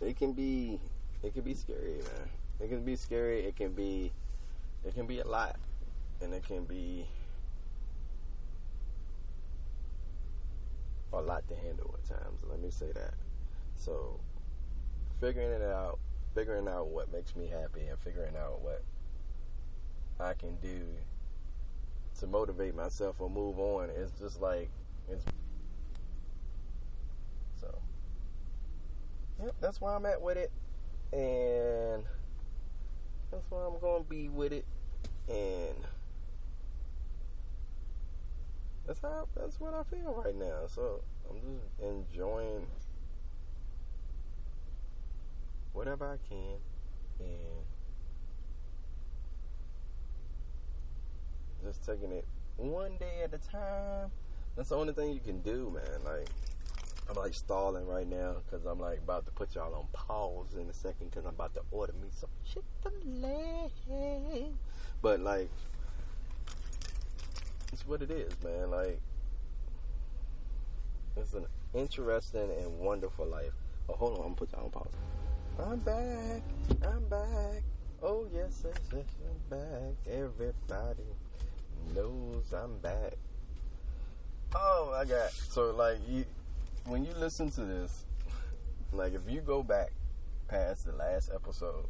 it 0.00 0.16
can 0.16 0.32
be 0.32 0.80
it 1.22 1.34
can 1.34 1.42
be 1.42 1.54
scary 1.54 1.96
man. 1.96 2.28
It 2.60 2.68
can 2.68 2.84
be 2.84 2.96
scary 2.96 3.40
it 3.40 3.56
can 3.56 3.72
be 3.72 4.12
it 4.84 4.94
can 4.94 5.06
be 5.06 5.20
a 5.20 5.26
lot 5.26 5.56
and 6.22 6.32
it 6.32 6.44
can 6.46 6.64
be 6.64 7.06
a 11.12 11.20
lot 11.20 11.46
to 11.48 11.54
handle 11.56 11.94
at 11.94 12.08
times. 12.08 12.40
Let 12.48 12.60
me 12.60 12.70
say 12.70 12.92
that. 12.94 13.14
So, 13.74 14.20
figuring 15.20 15.50
it 15.50 15.62
out, 15.62 15.98
figuring 16.34 16.68
out 16.68 16.88
what 16.88 17.12
makes 17.12 17.36
me 17.36 17.48
happy, 17.48 17.86
and 17.88 17.98
figuring 17.98 18.36
out 18.36 18.60
what 18.60 18.82
I 20.20 20.34
can 20.34 20.56
do 20.56 20.80
to 22.20 22.26
motivate 22.26 22.74
myself 22.74 23.16
or 23.20 23.28
move 23.28 23.58
on 23.58 23.90
is 23.90 24.12
just 24.18 24.40
like 24.40 24.70
it's. 25.10 25.24
So, 27.60 27.78
yep, 29.42 29.54
that's 29.60 29.80
where 29.80 29.92
I'm 29.92 30.06
at 30.06 30.20
with 30.20 30.36
it, 30.36 30.50
and 31.12 32.04
that's 33.30 33.50
where 33.50 33.66
I'm 33.66 33.78
gonna 33.80 34.04
be 34.04 34.28
with 34.28 34.52
it, 34.52 34.64
and 35.28 35.76
that's 38.86 39.00
how 39.00 39.26
that's 39.36 39.60
what 39.60 39.74
I 39.74 39.82
feel 39.84 40.22
right 40.24 40.36
now. 40.36 40.66
So 40.66 41.00
I'm 41.28 41.36
just 41.36 41.80
enjoying 41.80 42.66
whatever 45.72 46.06
I 46.06 46.16
can 46.28 46.56
and 47.20 47.64
just 51.64 51.84
taking 51.86 52.12
it 52.12 52.26
one 52.56 52.96
day 52.98 53.22
at 53.24 53.32
a 53.32 53.38
time. 53.38 54.10
That's 54.56 54.68
the 54.70 54.76
only 54.76 54.92
thing 54.92 55.12
you 55.12 55.20
can 55.20 55.40
do, 55.40 55.72
man. 55.74 56.04
Like 56.04 56.28
I'm 57.08 57.16
like 57.16 57.34
stalling 57.34 57.86
right 57.86 58.08
now 58.08 58.36
because 58.44 58.66
I'm 58.66 58.80
like 58.80 58.98
about 58.98 59.26
to 59.26 59.32
put 59.32 59.54
y'all 59.54 59.74
on 59.74 59.86
pause 59.92 60.54
in 60.60 60.68
a 60.68 60.72
second 60.72 61.10
because 61.10 61.24
I'm 61.24 61.34
about 61.34 61.54
to 61.54 61.60
order 61.70 61.92
me 61.94 62.08
some 62.10 62.30
Chick 62.44 62.64
Fil 62.82 63.26
A. 63.26 64.50
But 65.00 65.20
like 65.20 65.50
it's 67.72 67.86
what 67.86 68.02
it 68.02 68.10
is, 68.10 68.32
man. 68.42 68.70
Like, 68.70 69.00
it's 71.16 71.34
an 71.34 71.46
interesting 71.74 72.50
and 72.60 72.78
wonderful 72.78 73.26
life. 73.26 73.52
Oh, 73.88 73.94
hold 73.94 74.12
on, 74.12 74.26
I'm 74.26 74.34
gonna 74.34 74.34
put 74.34 74.54
on 74.54 74.70
pause. 74.70 74.92
I'm 75.58 75.78
back. 75.80 76.42
I'm 76.86 77.04
back. 77.08 77.62
Oh 78.02 78.26
yes, 78.32 78.62
yes, 78.64 78.78
yes, 78.94 79.04
I'm 79.28 79.58
back. 79.58 79.94
Everybody 80.10 81.04
knows 81.94 82.52
I'm 82.52 82.78
back. 82.78 83.14
Oh 84.54 84.90
my 84.92 85.04
god. 85.04 85.30
So 85.30 85.74
like 85.74 85.98
you 86.08 86.24
when 86.86 87.04
you 87.04 87.12
listen 87.14 87.50
to 87.52 87.60
this, 87.62 88.04
like 88.92 89.14
if 89.14 89.22
you 89.28 89.40
go 89.40 89.62
back 89.62 89.92
past 90.48 90.86
the 90.86 90.92
last 90.92 91.30
episode, 91.34 91.86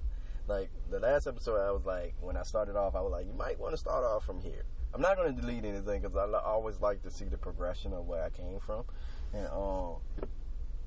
like 0.48 0.70
the 0.90 1.00
last 1.00 1.26
episode 1.26 1.60
I 1.60 1.70
was 1.70 1.84
like 1.84 2.14
when 2.20 2.36
I 2.36 2.42
started 2.42 2.76
off, 2.76 2.94
I 2.94 3.00
was 3.00 3.12
like, 3.12 3.26
you 3.26 3.34
might 3.34 3.58
want 3.58 3.72
to 3.72 3.78
start 3.78 4.04
off 4.04 4.24
from 4.24 4.40
here 4.42 4.64
I'm 4.94 5.00
not 5.00 5.16
gonna 5.16 5.32
delete 5.32 5.64
anything 5.64 6.02
because 6.02 6.16
I 6.16 6.38
always 6.38 6.80
like 6.80 7.02
to 7.02 7.10
see 7.10 7.24
the 7.24 7.38
progression 7.38 7.92
of 7.92 8.06
where 8.06 8.22
I 8.22 8.30
came 8.30 8.60
from, 8.60 8.84
and 9.32 9.46
um, 9.48 9.96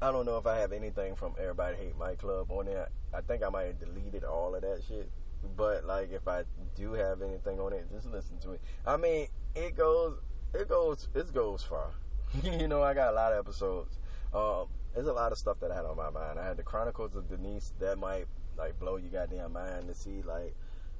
I 0.02 0.12
don't 0.12 0.26
know 0.26 0.38
if 0.38 0.46
I 0.46 0.58
have 0.58 0.72
anything 0.72 1.16
from 1.16 1.34
Everybody 1.40 1.78
Hate 1.78 1.98
My 1.98 2.16
Club 2.16 2.52
on 2.52 2.66
there. 2.66 2.90
I 3.14 3.22
think 3.22 3.44
I 3.44 3.50
might 3.50 3.64
have 3.64 3.80
deleted 3.80 4.24
all 4.24 4.54
of 4.54 4.62
that 4.62 4.84
shit. 4.88 5.10
But 5.56 5.86
like, 5.86 6.12
if 6.12 6.28
I 6.28 6.44
do 6.76 6.94
have 6.94 7.22
anything 7.22 7.60
on 7.60 7.74
it, 7.74 7.88
just 7.92 8.08
listen 8.08 8.38
to 8.40 8.52
it. 8.52 8.62
I 8.86 8.98
mean, 8.98 9.28
it 9.56 9.76
goes, 9.76 10.18
it 10.54 10.68
goes, 10.68 11.08
it 11.16 11.34
goes 11.34 11.64
far. 11.64 11.92
you 12.44 12.68
know, 12.68 12.84
I 12.84 12.94
got 12.94 13.12
a 13.12 13.16
lot 13.16 13.32
of 13.32 13.40
episodes. 13.40 14.00
Um, 14.34 14.68
there's 14.94 15.08
a 15.08 15.14
lot 15.14 15.32
of 15.32 15.38
stuff 15.38 15.60
that 15.62 15.72
I 15.72 15.76
had 15.76 15.86
on 15.86 15.98
my 15.98 16.10
mind. 16.10 16.40
I 16.40 16.46
had 16.46 16.58
the 16.58 16.64
Chronicles 16.64 17.16
of 17.16 17.30
Denise 17.30 17.74
that 17.80 17.98
might 17.98 18.26
like 18.58 18.80
blow 18.80 18.98
your 18.98 19.12
goddamn 19.12 19.54
mind 19.54 19.88
to 19.88 19.96
see 19.96 20.22
like, 20.22 20.56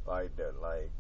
like 0.06 0.36
the 0.36 0.54
like 0.62 0.92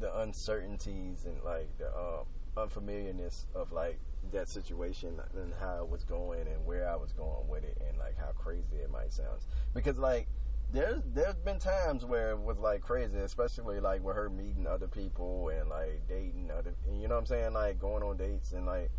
the 0.00 0.20
uncertainties 0.20 1.24
and 1.24 1.42
like 1.44 1.68
the 1.78 1.88
um, 1.88 2.26
unfamiliarness 2.56 3.46
of 3.54 3.72
like 3.72 3.98
that 4.32 4.48
situation 4.48 5.20
and 5.34 5.52
how 5.60 5.82
it 5.82 5.88
was 5.88 6.04
going 6.04 6.46
and 6.48 6.64
where 6.66 6.88
I 6.88 6.96
was 6.96 7.12
going 7.12 7.48
with 7.48 7.64
it 7.64 7.80
and 7.88 7.98
like 7.98 8.16
how 8.18 8.32
crazy 8.32 8.76
it 8.82 8.90
might 8.90 9.12
sound. 9.12 9.40
Because 9.74 9.98
like 9.98 10.28
there's 10.72 11.02
there's 11.14 11.36
been 11.36 11.58
times 11.58 12.04
where 12.04 12.30
it 12.30 12.40
was 12.40 12.58
like 12.58 12.80
crazy, 12.80 13.18
especially 13.18 13.80
like 13.80 14.02
with 14.02 14.16
her 14.16 14.28
meeting 14.28 14.66
other 14.66 14.88
people 14.88 15.50
and 15.50 15.68
like 15.68 16.02
dating 16.08 16.50
other 16.56 16.74
you 16.90 17.08
know 17.08 17.14
what 17.14 17.20
I'm 17.20 17.26
saying, 17.26 17.52
like 17.52 17.78
going 17.78 18.02
on 18.02 18.16
dates 18.16 18.52
and 18.52 18.66
like 18.66 18.90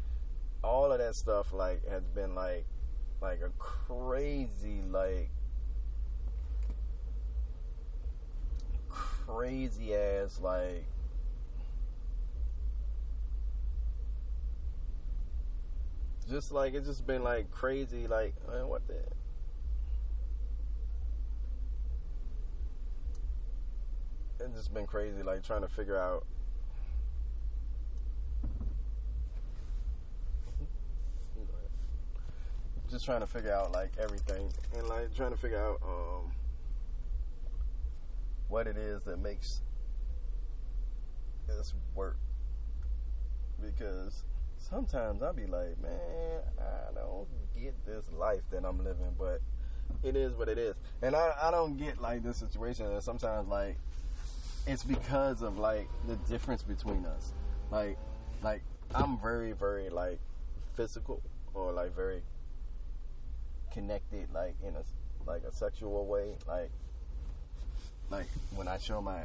all 0.64 0.92
of 0.92 1.00
that 1.00 1.16
stuff 1.16 1.54
like 1.54 1.88
has 1.90 2.04
been 2.08 2.36
like 2.36 2.66
like 3.22 3.42
a 3.42 3.50
crazy 3.58 4.82
like 4.90 5.30
crazy 9.28 9.94
ass 9.94 10.40
like 10.42 10.86
just 16.30 16.52
like 16.52 16.74
it's 16.74 16.88
just 16.88 17.06
been 17.06 17.24
like 17.24 17.50
crazy 17.52 18.08
like 18.08 18.34
man, 18.50 18.68
what 18.68 18.82
the 18.88 18.96
it's 24.40 24.56
just 24.56 24.74
been 24.74 24.86
crazy 24.86 25.24
like 25.24 25.44
trying 25.44 25.62
to 25.62 25.68
figure 25.68 26.00
out 26.00 26.26
just 32.90 33.04
trying 33.04 33.20
to 33.20 33.28
figure 33.28 33.52
out 33.52 33.72
like 33.72 33.92
everything 34.00 34.50
and 34.78 34.88
like 34.88 35.14
trying 35.16 35.32
to 35.32 35.38
figure 35.38 35.60
out 35.60 35.82
um 35.84 36.32
what 38.50 38.68
it 38.68 38.78
is 38.78 39.04
that 39.04 39.20
makes 39.20 39.62
this 41.48 41.74
work 41.96 42.18
because 43.62 44.24
sometimes 44.58 45.22
I'll 45.22 45.34
be 45.34 45.46
like, 45.46 45.82
man, 45.82 46.42
I 46.60 46.94
don't 46.94 47.28
get 47.54 47.74
this 47.86 48.06
life 48.12 48.42
that 48.52 48.66
I'm 48.66 48.84
living, 48.84 49.16
but 49.18 49.42
it 50.04 50.16
is 50.16 50.34
what 50.34 50.50
it 50.50 50.58
is. 50.58 50.76
And 51.02 51.16
I, 51.16 51.34
I 51.42 51.52
don't 51.52 51.78
get 51.78 52.02
like 52.02 52.24
this 52.24 52.38
situation 52.38 52.86
and 52.88 53.02
sometimes 53.02 53.48
like 53.48 53.78
it's 54.66 54.84
because 54.84 55.42
of 55.42 55.58
like 55.58 55.88
the 56.08 56.16
difference 56.30 56.62
between 56.62 57.06
us. 57.06 57.34
Like 57.72 57.98
like 58.44 58.62
I'm 58.94 59.18
very, 59.18 59.54
very 59.54 59.90
like 59.90 60.20
physical 60.76 61.22
or 61.54 61.72
like 61.72 61.96
very 61.96 62.22
connected 63.72 64.28
like 64.34 64.56
in 64.64 64.76
a 64.76 64.84
like 65.30 65.44
a 65.44 65.52
sexual 65.52 66.06
way. 66.06 66.36
Like 66.48 66.72
like 68.10 68.28
when 68.56 68.68
I 68.68 68.78
show 68.78 69.02
my 69.02 69.22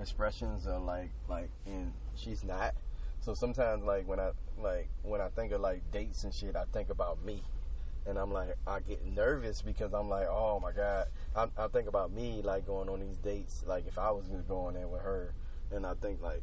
expressions 0.00 0.66
are 0.66 0.78
like 0.78 1.10
like 1.28 1.50
and 1.66 1.92
she's 2.16 2.44
not. 2.44 2.74
So 3.20 3.34
sometimes 3.34 3.84
like 3.84 4.06
when 4.06 4.20
I 4.20 4.30
like 4.60 4.88
when 5.02 5.20
I 5.20 5.28
think 5.28 5.52
of 5.52 5.60
like 5.60 5.82
dates 5.92 6.24
and 6.24 6.34
shit, 6.34 6.56
I 6.56 6.64
think 6.72 6.90
about 6.90 7.24
me. 7.24 7.42
And 8.06 8.16
I'm 8.16 8.32
like, 8.32 8.56
I 8.66 8.80
get 8.80 9.04
nervous 9.04 9.60
because 9.60 9.92
I'm 9.92 10.08
like, 10.08 10.26
oh 10.28 10.60
my 10.60 10.72
god. 10.72 11.08
I, 11.36 11.48
I 11.58 11.68
think 11.68 11.88
about 11.88 12.10
me 12.12 12.40
like 12.42 12.66
going 12.66 12.88
on 12.88 13.00
these 13.00 13.18
dates. 13.18 13.64
Like 13.66 13.86
if 13.86 13.98
I 13.98 14.10
was 14.10 14.26
just 14.28 14.48
going 14.48 14.74
there 14.74 14.88
with 14.88 15.02
her, 15.02 15.34
and 15.72 15.84
I 15.84 15.94
think 15.94 16.22
like, 16.22 16.42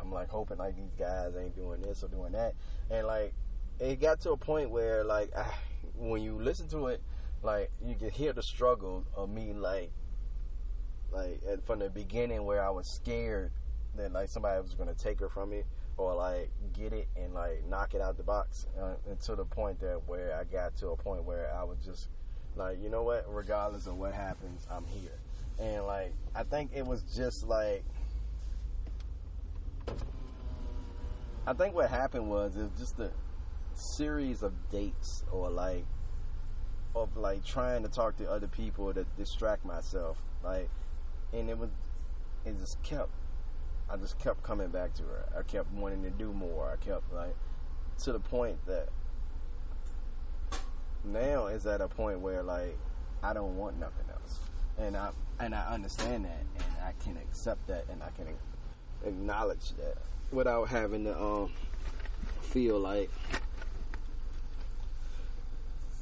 I'm 0.00 0.12
like 0.12 0.28
hoping 0.28 0.58
like 0.58 0.76
these 0.76 0.94
guys 0.98 1.32
ain't 1.38 1.56
doing 1.56 1.80
this 1.80 2.04
or 2.04 2.08
doing 2.08 2.32
that. 2.32 2.54
And 2.90 3.06
like, 3.06 3.32
it 3.80 4.00
got 4.00 4.20
to 4.22 4.32
a 4.32 4.36
point 4.36 4.70
where 4.70 5.02
like, 5.04 5.34
I, 5.34 5.46
when 5.96 6.22
you 6.22 6.34
listen 6.34 6.68
to 6.68 6.88
it, 6.88 7.00
like 7.42 7.70
you 7.82 7.94
can 7.94 8.10
hear 8.10 8.32
the 8.32 8.42
struggle 8.42 9.04
of 9.16 9.30
me 9.30 9.52
like 9.52 9.90
like 11.12 11.40
from 11.64 11.78
the 11.78 11.90
beginning 11.90 12.44
where 12.44 12.64
I 12.64 12.70
was 12.70 12.88
scared 12.88 13.50
that 13.96 14.12
like 14.12 14.28
somebody 14.28 14.60
was 14.60 14.74
gonna 14.74 14.94
take 14.94 15.20
her 15.20 15.28
from 15.28 15.50
me 15.50 15.62
or 15.96 16.14
like 16.14 16.50
get 16.72 16.92
it 16.92 17.08
and 17.16 17.34
like 17.34 17.64
knock 17.68 17.94
it 17.94 18.00
out 18.00 18.16
the 18.16 18.22
box 18.22 18.66
uh, 18.80 18.94
and 19.08 19.20
to 19.20 19.36
the 19.36 19.44
point 19.44 19.80
that 19.80 20.00
where 20.06 20.34
I 20.38 20.44
got 20.44 20.76
to 20.76 20.88
a 20.88 20.96
point 20.96 21.24
where 21.24 21.52
I 21.54 21.64
was 21.64 21.78
just 21.84 22.08
like 22.56 22.82
you 22.82 22.88
know 22.88 23.02
what? 23.02 23.24
Regardless 23.28 23.86
of 23.86 23.98
what 23.98 24.12
happens 24.12 24.66
I'm 24.70 24.86
here. 24.86 25.18
And 25.58 25.84
like 25.84 26.14
I 26.34 26.42
think 26.44 26.70
it 26.74 26.86
was 26.86 27.02
just 27.14 27.46
like 27.46 27.84
I 31.46 31.52
think 31.52 31.74
what 31.74 31.90
happened 31.90 32.30
was 32.30 32.56
it 32.56 32.62
was 32.62 32.78
just 32.78 32.98
a 33.00 33.10
series 33.74 34.42
of 34.42 34.52
dates 34.70 35.24
or 35.32 35.50
like 35.50 35.84
of 36.94 37.16
like 37.16 37.44
trying 37.44 37.82
to 37.82 37.88
talk 37.88 38.16
to 38.16 38.30
other 38.30 38.46
people 38.46 38.92
to 38.94 39.04
distract 39.16 39.64
myself. 39.64 40.22
Like 40.44 40.70
and 41.32 41.48
it 41.48 41.58
was 41.58 41.70
it 42.44 42.58
just 42.58 42.82
kept 42.82 43.10
I 43.90 43.96
just 43.96 44.18
kept 44.18 44.42
coming 44.42 44.68
back 44.68 44.94
to 44.94 45.02
her. 45.02 45.28
I 45.38 45.42
kept 45.42 45.70
wanting 45.72 46.02
to 46.04 46.10
do 46.10 46.32
more. 46.32 46.70
I 46.70 46.82
kept 46.82 47.12
like 47.12 47.36
to 48.04 48.12
the 48.12 48.20
point 48.20 48.64
that 48.66 48.88
now 51.04 51.46
is 51.46 51.66
at 51.66 51.80
a 51.80 51.88
point 51.88 52.20
where 52.20 52.42
like 52.42 52.76
I 53.22 53.32
don't 53.32 53.56
want 53.56 53.78
nothing 53.78 54.06
else, 54.10 54.38
and 54.78 54.96
I 54.96 55.10
and 55.40 55.54
I 55.54 55.66
understand 55.68 56.24
that, 56.24 56.40
and 56.54 56.64
I 56.82 56.92
can 57.04 57.16
accept 57.18 57.66
that, 57.68 57.84
and 57.90 58.02
I 58.02 58.10
can 58.10 58.26
acknowledge 59.04 59.72
that 59.72 59.98
without 60.30 60.68
having 60.68 61.04
to 61.04 61.20
um 61.20 61.52
feel 62.40 62.78
like 62.78 63.10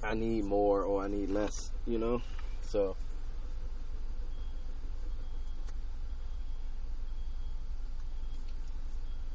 I 0.03 0.15
need 0.15 0.45
more 0.45 0.83
or 0.83 1.03
I 1.03 1.09
need 1.09 1.31
less, 1.31 1.73
you 1.87 1.99
know. 1.99 2.23
So. 2.63 2.97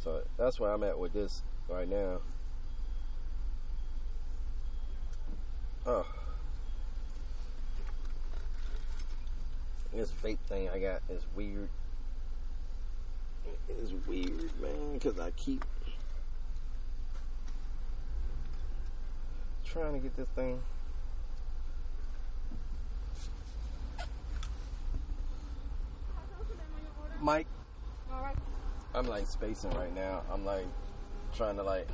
So 0.05 0.21
that's 0.37 0.59
where 0.59 0.71
I'm 0.71 0.83
at 0.83 0.99
with 0.99 1.13
this 1.13 1.41
right 1.67 1.89
now. 1.89 2.19
Oh. 5.87 6.05
This 9.91 10.11
vape 10.23 10.37
thing 10.47 10.69
I 10.69 10.77
got 10.77 11.01
is 11.09 11.23
weird. 11.35 11.69
It 13.67 13.77
is 13.81 13.93
weird, 14.05 14.51
man, 14.61 14.93
because 14.93 15.19
I 15.19 15.31
keep 15.31 15.65
trying 19.65 19.93
to 19.93 19.99
get 19.99 20.15
this 20.15 20.27
thing. 20.35 20.61
Mike. 27.19 27.47
I'm 28.95 29.07
like 29.07 29.27
spacing 29.27 29.71
right 29.71 29.93
now. 29.93 30.23
I'm 30.31 30.45
like 30.45 30.65
trying 31.33 31.57
to 31.57 31.63
like 31.63 31.87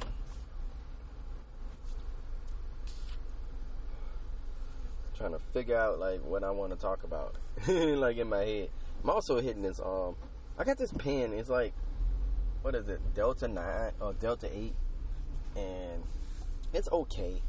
trying 5.17 5.31
to 5.31 5.39
figure 5.51 5.77
out 5.77 5.99
like 5.99 6.23
what 6.23 6.43
I 6.43 6.51
want 6.51 6.73
to 6.73 6.77
talk 6.77 7.03
about, 7.03 7.35
like 7.67 8.17
in 8.17 8.29
my 8.29 8.43
head. 8.43 8.69
I'm 9.03 9.09
also 9.09 9.41
hitting 9.41 9.63
this. 9.63 9.79
Um, 9.79 10.15
I 10.59 10.63
got 10.63 10.77
this 10.77 10.91
pen. 10.93 11.33
It's 11.33 11.49
like 11.49 11.73
what 12.61 12.75
is 12.75 12.87
it? 12.87 12.99
Delta 13.15 13.47
nine 13.47 13.93
or 13.99 14.13
Delta 14.13 14.47
eight, 14.55 14.75
and 15.55 16.03
it's 16.71 16.87
okay. 16.91 17.41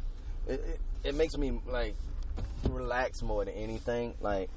It, 0.49 0.61
it, 0.61 0.81
it 1.05 1.15
makes 1.15 1.37
me 1.37 1.61
like 1.67 1.95
relax 2.71 3.21
more 3.21 3.45
than 3.45 3.53
anything. 3.53 4.15
Like 4.19 4.49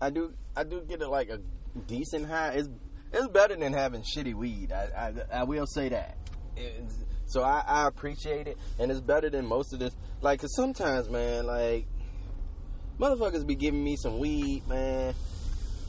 I 0.00 0.10
do, 0.10 0.32
I 0.56 0.62
do 0.62 0.80
get 0.82 1.02
a, 1.02 1.08
like 1.08 1.28
a 1.28 1.40
decent 1.88 2.26
high. 2.28 2.50
It's 2.50 2.68
it's 3.14 3.28
better 3.28 3.56
than 3.56 3.72
having 3.72 4.02
shitty 4.02 4.34
weed. 4.34 4.72
I 4.72 5.12
I, 5.32 5.40
I 5.40 5.44
will 5.44 5.66
say 5.66 5.88
that. 5.88 6.16
It's, 6.56 7.04
so 7.26 7.42
I, 7.42 7.64
I 7.66 7.88
appreciate 7.88 8.46
it, 8.46 8.58
and 8.78 8.90
it's 8.90 9.00
better 9.00 9.30
than 9.30 9.46
most 9.46 9.72
of 9.72 9.78
this. 9.78 9.94
Like, 10.20 10.40
cause 10.40 10.54
sometimes, 10.54 11.08
man, 11.08 11.46
like 11.46 11.86
motherfuckers 12.98 13.46
be 13.46 13.54
giving 13.54 13.82
me 13.82 13.96
some 13.96 14.18
weed, 14.18 14.66
man. 14.68 15.14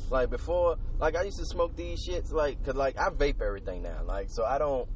Like 0.09 0.29
before, 0.29 0.77
like 0.99 1.15
I 1.15 1.23
used 1.23 1.39
to 1.39 1.45
smoke 1.45 1.75
these 1.75 2.07
shits, 2.07 2.31
like, 2.31 2.63
cause 2.63 2.75
like 2.75 2.97
I 2.97 3.09
vape 3.09 3.41
everything 3.41 3.81
now, 3.83 4.01
like, 4.05 4.27
so 4.29 4.45
I 4.45 4.57
don't, 4.57 4.88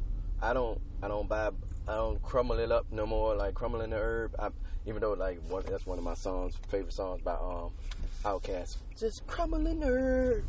I 0.41 0.53
don't, 0.53 0.79
I 1.01 1.07
don't 1.07 1.27
buy, 1.27 1.49
I 1.87 1.95
don't 1.95 2.21
crumble 2.21 2.59
it 2.59 2.71
up 2.71 2.85
no 2.91 3.05
more, 3.05 3.35
like 3.35 3.55
crumbling 3.55 3.89
the 3.89 3.97
herb. 3.97 4.35
I, 4.39 4.49
even 4.85 5.01
though 5.01 5.13
like 5.13 5.39
one, 5.47 5.63
that's 5.67 5.85
one 5.85 5.97
of 5.97 6.03
my 6.03 6.13
songs, 6.13 6.55
favorite 6.69 6.93
songs 6.93 7.21
by 7.21 7.33
um 7.33 7.71
Outkast. 8.23 8.77
Just 8.99 9.25
crumbling 9.27 9.79
the 9.79 9.87
herb. 9.87 10.45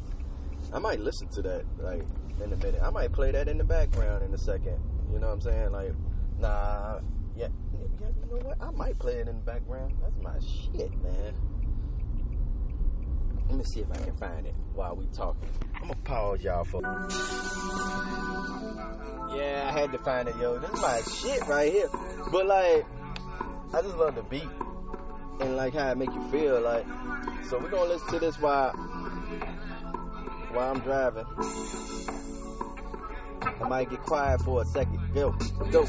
I 0.72 0.78
might 0.78 1.00
listen 1.00 1.28
to 1.28 1.42
that 1.42 1.64
like 1.78 2.04
in 2.42 2.52
a 2.52 2.56
minute. 2.56 2.80
I 2.82 2.90
might 2.90 3.12
play 3.12 3.32
that 3.32 3.48
in 3.48 3.58
the 3.58 3.64
background 3.64 4.24
in 4.24 4.32
a 4.32 4.38
second. 4.38 4.78
You 5.12 5.18
know 5.18 5.28
what 5.28 5.34
I'm 5.34 5.40
saying? 5.40 5.72
Like, 5.72 5.92
nah, 6.38 7.00
yeah, 7.36 7.48
yeah. 7.72 8.08
You 8.22 8.30
know 8.30 8.46
what? 8.46 8.56
I 8.60 8.70
might 8.70 8.98
play 8.98 9.14
it 9.14 9.28
in 9.28 9.36
the 9.36 9.42
background. 9.42 9.96
That's 10.00 10.16
my 10.22 10.38
shit, 10.38 10.90
man. 11.02 11.34
Let 13.48 13.58
me 13.58 13.64
see 13.64 13.80
if 13.80 13.90
I 13.90 13.96
can 13.96 14.16
find 14.16 14.46
it 14.46 14.54
while 14.74 14.94
we 14.94 15.06
talking. 15.06 15.48
I'm 15.74 15.88
gonna 15.88 16.00
pause 16.04 16.42
y'all 16.42 16.64
for. 16.64 16.80
Yeah, 19.34 19.68
I 19.68 19.72
had 19.72 19.90
to 19.92 19.98
find 19.98 20.28
it, 20.28 20.36
yo. 20.36 20.58
This 20.58 20.70
is 20.70 20.80
my 20.80 21.00
shit 21.00 21.48
right 21.48 21.72
here. 21.72 21.88
But 22.30 22.46
like, 22.46 22.86
I 23.74 23.82
just 23.82 23.96
love 23.96 24.14
the 24.14 24.22
beat 24.22 24.48
and 25.40 25.56
like 25.56 25.74
how 25.74 25.90
it 25.90 25.98
make 25.98 26.12
you 26.12 26.22
feel. 26.30 26.60
Like, 26.60 26.86
so 27.48 27.58
we're 27.58 27.70
gonna 27.70 27.90
listen 27.90 28.08
to 28.10 28.18
this 28.20 28.38
while 28.38 28.72
while 30.52 30.70
I'm 30.70 30.80
driving. 30.80 31.24
I 33.42 33.68
might 33.68 33.90
get 33.90 34.00
quiet 34.00 34.42
for 34.42 34.62
a 34.62 34.64
second. 34.66 35.00
Go, 35.14 35.32
go. 35.70 35.86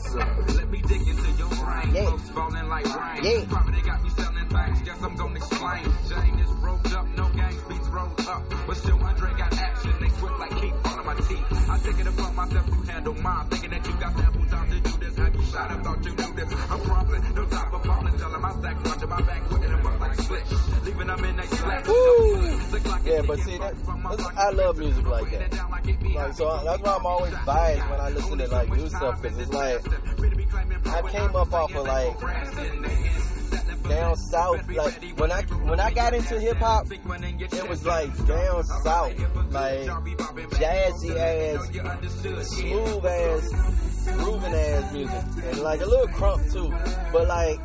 Let 0.56 0.70
me 0.70 0.82
dig 0.82 1.02
into 1.08 1.32
your 1.38 1.50
brain. 1.50 1.94
Yeah. 1.94 2.06
Folks 2.06 2.30
falling 2.30 2.68
like 2.68 2.86
rain. 2.86 3.24
Yeah. 3.24 3.46
Probably 3.50 3.82
got 3.82 4.04
me 4.04 4.10
selling 4.12 4.48
things. 4.48 4.82
Guess 4.82 5.02
I'm 5.02 5.16
gonna 5.16 5.36
explain. 5.36 5.84
Jane 6.10 6.40
is 6.40 6.50
rolled 6.64 6.94
up, 6.94 7.08
no 7.18 7.30
gangs 7.30 7.62
beats 7.68 7.88
rolled 7.88 8.22
up. 8.22 8.44
But 8.68 8.78
still, 8.78 9.04
Andre 9.04 9.34
got 9.38 9.54
action. 9.58 9.94
They 10.00 10.10
swift 10.10 10.40
like 10.40 10.62
keep 10.62 10.74
all 10.86 11.00
of 11.00 11.06
my 11.06 11.16
teeth. 11.16 11.70
I 11.70 11.80
take 11.80 12.00
it 12.00 12.08
upon 12.08 12.36
myself 12.36 12.66
to 12.66 12.92
handle 12.92 13.14
mine. 13.16 13.48
Thinking 13.50 13.70
that 13.72 13.86
you 13.86 13.94
got 13.94 14.16
sample 14.18 14.46
time 14.46 14.72
to 14.72 14.80
do 14.80 14.98
this. 14.98 15.18
Have 15.18 15.36
you 15.36 15.44
shot 15.44 15.72
up? 15.72 15.84
Thought 15.84 16.06
you 16.06 16.12
knew 16.16 16.34
this. 16.34 16.54
I'm 16.70 16.80
crumbling. 16.82 17.11
Yeah, 23.04 23.22
but 23.28 23.40
see, 23.40 23.58
that, 23.58 23.74
I 24.38 24.50
love 24.52 24.78
music 24.78 25.08
like 25.08 25.32
that. 25.32 25.54
Like, 26.14 26.34
so 26.34 26.50
I, 26.50 26.64
that's 26.64 26.82
why 26.82 26.96
I'm 26.96 27.06
always 27.06 27.34
biased 27.46 27.90
when 27.90 28.00
I 28.00 28.10
listen 28.10 28.38
to 28.38 28.48
like 28.48 28.70
new 28.70 28.90
stuff, 28.90 29.22
because 29.22 29.38
it's 29.40 29.52
like 29.52 29.82
I 30.88 31.02
came 31.10 31.36
up 31.36 31.54
off 31.54 31.74
of 31.76 31.88
like 31.88 32.20
down 33.90 34.16
south. 34.16 34.70
Like 34.70 35.02
when 35.18 35.32
I 35.32 35.42
when 35.42 35.80
I 35.80 35.92
got 35.92 36.14
into 36.14 36.40
hip 36.40 36.58
hop, 36.58 36.88
it 36.92 37.70
was 37.70 37.86
like 37.86 38.16
down 38.28 38.64
south, 38.64 39.52
like 39.52 39.88
jazzy 40.60 41.16
ass, 41.18 41.70
smooth 42.48 43.06
ass, 43.06 43.50
grooving 44.14 44.54
ass 44.54 44.94
music, 44.94 45.24
and 45.46 45.60
like 45.60 45.82
a 45.82 45.86
little 45.86 46.08
crunk 46.08 46.52
too. 46.52 46.70
But 47.12 47.28
like 47.28 47.60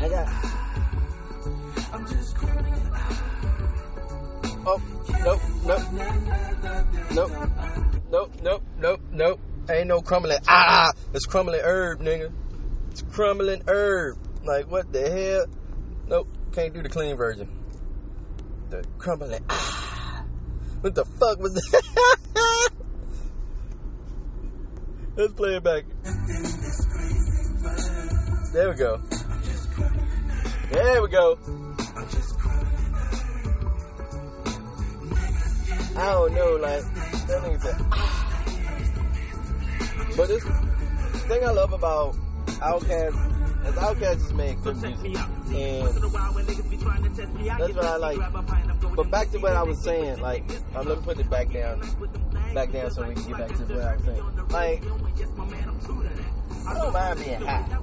I 0.00 0.08
got. 0.08 0.61
Oh, 4.64 4.80
nope, 5.24 5.40
nope, 5.64 5.82
nope, 7.10 7.30
nope, 8.10 8.32
nope, 8.40 8.62
nope, 8.78 9.00
nope. 9.10 9.40
Ain't 9.68 9.88
no 9.88 10.00
crumbling. 10.00 10.38
Ah, 10.46 10.92
it's 11.12 11.26
crumbling 11.26 11.60
herb, 11.62 12.00
nigga. 12.00 12.32
It's 12.92 13.02
crumbling 13.02 13.62
herb. 13.66 14.18
Like 14.44 14.70
what 14.70 14.92
the 14.92 15.10
hell? 15.10 15.46
Nope, 16.06 16.28
can't 16.52 16.72
do 16.72 16.82
the 16.82 16.88
clean 16.88 17.16
version. 17.16 17.48
The 18.70 18.84
crumbling. 18.98 19.44
Ah, 19.50 20.24
what 20.80 20.94
the 20.94 21.04
fuck 21.04 21.40
was 21.40 21.54
that? 21.54 22.70
Let's 25.16 25.32
play 25.34 25.56
it 25.56 25.64
back. 25.64 25.84
There 28.52 28.70
we 28.70 28.76
go. 28.76 29.00
There 30.70 31.02
we 31.02 31.08
go. 31.08 31.71
I 36.02 36.12
don't 36.14 36.34
know, 36.34 36.56
like 36.56 36.82
that 37.28 37.42
nigga 37.42 37.62
said. 37.62 37.76
"Ah." 37.92 38.28
But 40.16 40.28
this 40.28 40.42
thing 40.42 41.44
I 41.44 41.52
love 41.52 41.72
about 41.72 42.16
Outkast 42.58 43.14
is 43.68 43.74
Outkast 43.76 44.14
just 44.18 44.34
make 44.34 44.60
good 44.62 44.82
music, 44.82 45.16
and 45.54 45.86
that's 45.86 47.74
what 47.74 47.84
I 47.84 47.96
like. 47.98 48.18
But 48.96 49.10
back 49.12 49.30
to 49.30 49.38
what 49.38 49.52
I 49.52 49.62
was 49.62 49.78
saying, 49.78 50.20
like 50.20 50.42
um, 50.74 50.88
let 50.88 50.98
me 50.98 51.04
put 51.04 51.20
it 51.20 51.30
back 51.30 51.52
down, 51.52 51.80
back 52.52 52.72
down, 52.72 52.90
so 52.90 53.06
we 53.06 53.14
can 53.14 53.22
get 53.22 53.38
back 53.38 53.56
to 53.56 53.62
what 53.62 53.80
I 53.80 53.94
was 53.94 54.04
saying. 54.04 54.48
Like 54.50 54.82
I 56.66 56.74
don't 56.74 56.92
mind 56.92 57.24
being 57.24 57.40
high. 57.40 57.78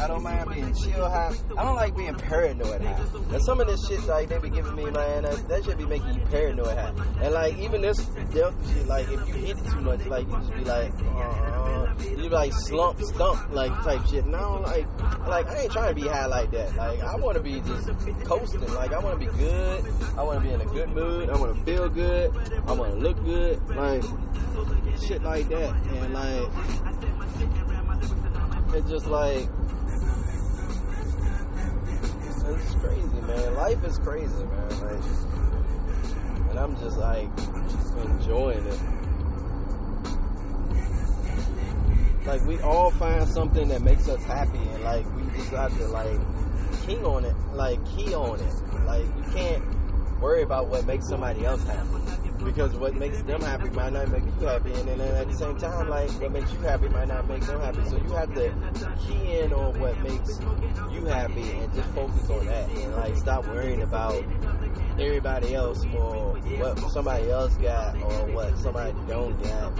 I 0.00 0.06
don't 0.06 0.22
mind 0.22 0.50
being 0.50 0.74
chill 0.74 1.08
high. 1.08 1.34
I 1.56 1.64
don't 1.64 1.74
like 1.74 1.96
being 1.96 2.14
paranoid 2.14 2.80
high. 2.80 3.02
And 3.32 3.42
some 3.42 3.60
of 3.60 3.66
this 3.66 3.86
shit 3.86 4.04
like 4.04 4.28
they 4.28 4.38
be 4.38 4.50
giving 4.50 4.76
me, 4.76 4.84
man, 4.90 5.24
that, 5.24 5.48
that 5.48 5.64
should 5.64 5.78
be 5.78 5.86
making 5.86 6.14
you 6.14 6.20
paranoid 6.30 6.78
high. 6.78 6.92
And 7.20 7.34
like 7.34 7.58
even 7.58 7.82
this 7.82 7.98
death 8.32 8.54
shit, 8.72 8.86
like 8.86 9.08
if 9.10 9.28
you 9.28 9.34
hit 9.34 9.58
it 9.58 9.64
too 9.64 9.80
much, 9.80 10.06
like 10.06 10.26
you 10.26 10.32
just 10.32 10.54
be 10.54 10.64
like, 10.64 10.92
uh, 11.00 11.86
you 12.00 12.28
like 12.28 12.52
slump, 12.52 13.00
stump, 13.02 13.50
like 13.50 13.72
type 13.82 14.06
shit. 14.06 14.24
And 14.24 14.36
I 14.36 14.40
don't 14.40 14.62
like, 14.62 14.86
like 15.26 15.48
I 15.48 15.62
ain't 15.62 15.72
trying 15.72 15.94
to 15.94 16.00
be 16.00 16.08
high 16.08 16.26
like 16.26 16.50
that. 16.52 16.76
Like 16.76 17.00
I 17.00 17.16
want 17.16 17.36
to 17.36 17.42
be 17.42 17.60
just 17.60 17.88
coasting. 18.24 18.60
Like 18.74 18.92
I 18.92 18.98
want 19.00 19.20
to 19.20 19.26
be 19.26 19.32
good. 19.36 19.84
I 20.16 20.22
want 20.22 20.40
to 20.40 20.48
be 20.48 20.54
in 20.54 20.60
a 20.60 20.66
good 20.66 20.90
mood. 20.90 21.28
I 21.28 21.36
want 21.36 21.56
to 21.56 21.64
feel 21.64 21.88
good. 21.88 22.32
I 22.66 22.72
want 22.72 22.92
to 22.92 22.98
look 22.98 23.22
good. 23.24 23.68
Like 23.70 24.04
shit 25.00 25.22
like 25.22 25.48
that. 25.48 25.74
And 25.74 26.14
like 26.14 27.67
it's 28.74 28.90
just 28.90 29.06
like 29.06 29.48
it's 32.48 32.74
crazy, 32.76 33.20
man. 33.26 33.54
Life 33.54 33.84
is 33.84 33.98
crazy, 33.98 34.44
man. 34.44 34.68
Like, 34.70 35.04
and 36.50 36.58
I'm 36.58 36.76
just 36.78 36.98
like 36.98 37.28
enjoying 38.04 38.66
it. 38.66 38.80
Like 42.26 42.44
we 42.44 42.60
all 42.60 42.90
find 42.90 43.28
something 43.28 43.68
that 43.68 43.82
makes 43.82 44.08
us 44.08 44.22
happy, 44.24 44.58
and 44.58 44.84
like 44.84 45.06
we 45.16 45.22
just 45.36 45.50
have 45.50 45.76
to 45.78 45.88
like 45.88 46.18
king 46.86 47.04
on 47.04 47.24
it, 47.24 47.34
like 47.54 47.84
key 47.86 48.14
on 48.14 48.40
it. 48.40 48.84
Like 48.86 49.04
you 49.04 49.24
can't 49.32 50.20
worry 50.20 50.42
about 50.42 50.68
what 50.68 50.86
makes 50.86 51.06
somebody 51.06 51.44
else 51.44 51.62
happy 51.64 52.27
because 52.44 52.74
what 52.76 52.94
makes 52.94 53.20
them 53.22 53.40
happy 53.40 53.70
might 53.70 53.92
not 53.92 54.08
make 54.08 54.24
you 54.24 54.46
happy, 54.46 54.72
and 54.72 54.88
then 54.88 55.00
at 55.00 55.28
the 55.28 55.36
same 55.36 55.58
time, 55.58 55.88
like 55.88 56.10
what 56.20 56.32
makes 56.32 56.52
you 56.52 56.58
happy 56.60 56.88
might 56.88 57.08
not 57.08 57.28
make 57.28 57.42
them 57.42 57.60
happy. 57.60 57.84
So 57.88 57.96
you 57.96 58.10
have 58.14 58.34
to 58.34 58.52
key 59.06 59.38
in 59.38 59.52
on 59.52 59.78
what 59.78 59.98
makes 60.02 60.40
you 60.92 61.04
happy 61.06 61.50
and 61.50 61.74
just 61.74 61.88
focus 61.90 62.30
on 62.30 62.46
that, 62.46 62.68
and 62.70 62.94
like 62.96 63.16
stop 63.16 63.46
worrying 63.46 63.82
about 63.82 64.22
everybody 64.98 65.54
else 65.54 65.84
or 65.94 66.34
what 66.34 66.78
somebody 66.90 67.30
else 67.30 67.54
got 67.56 67.94
or 68.02 68.26
what 68.32 68.58
somebody 68.58 68.92
don't 69.06 69.40
got. 69.42 69.76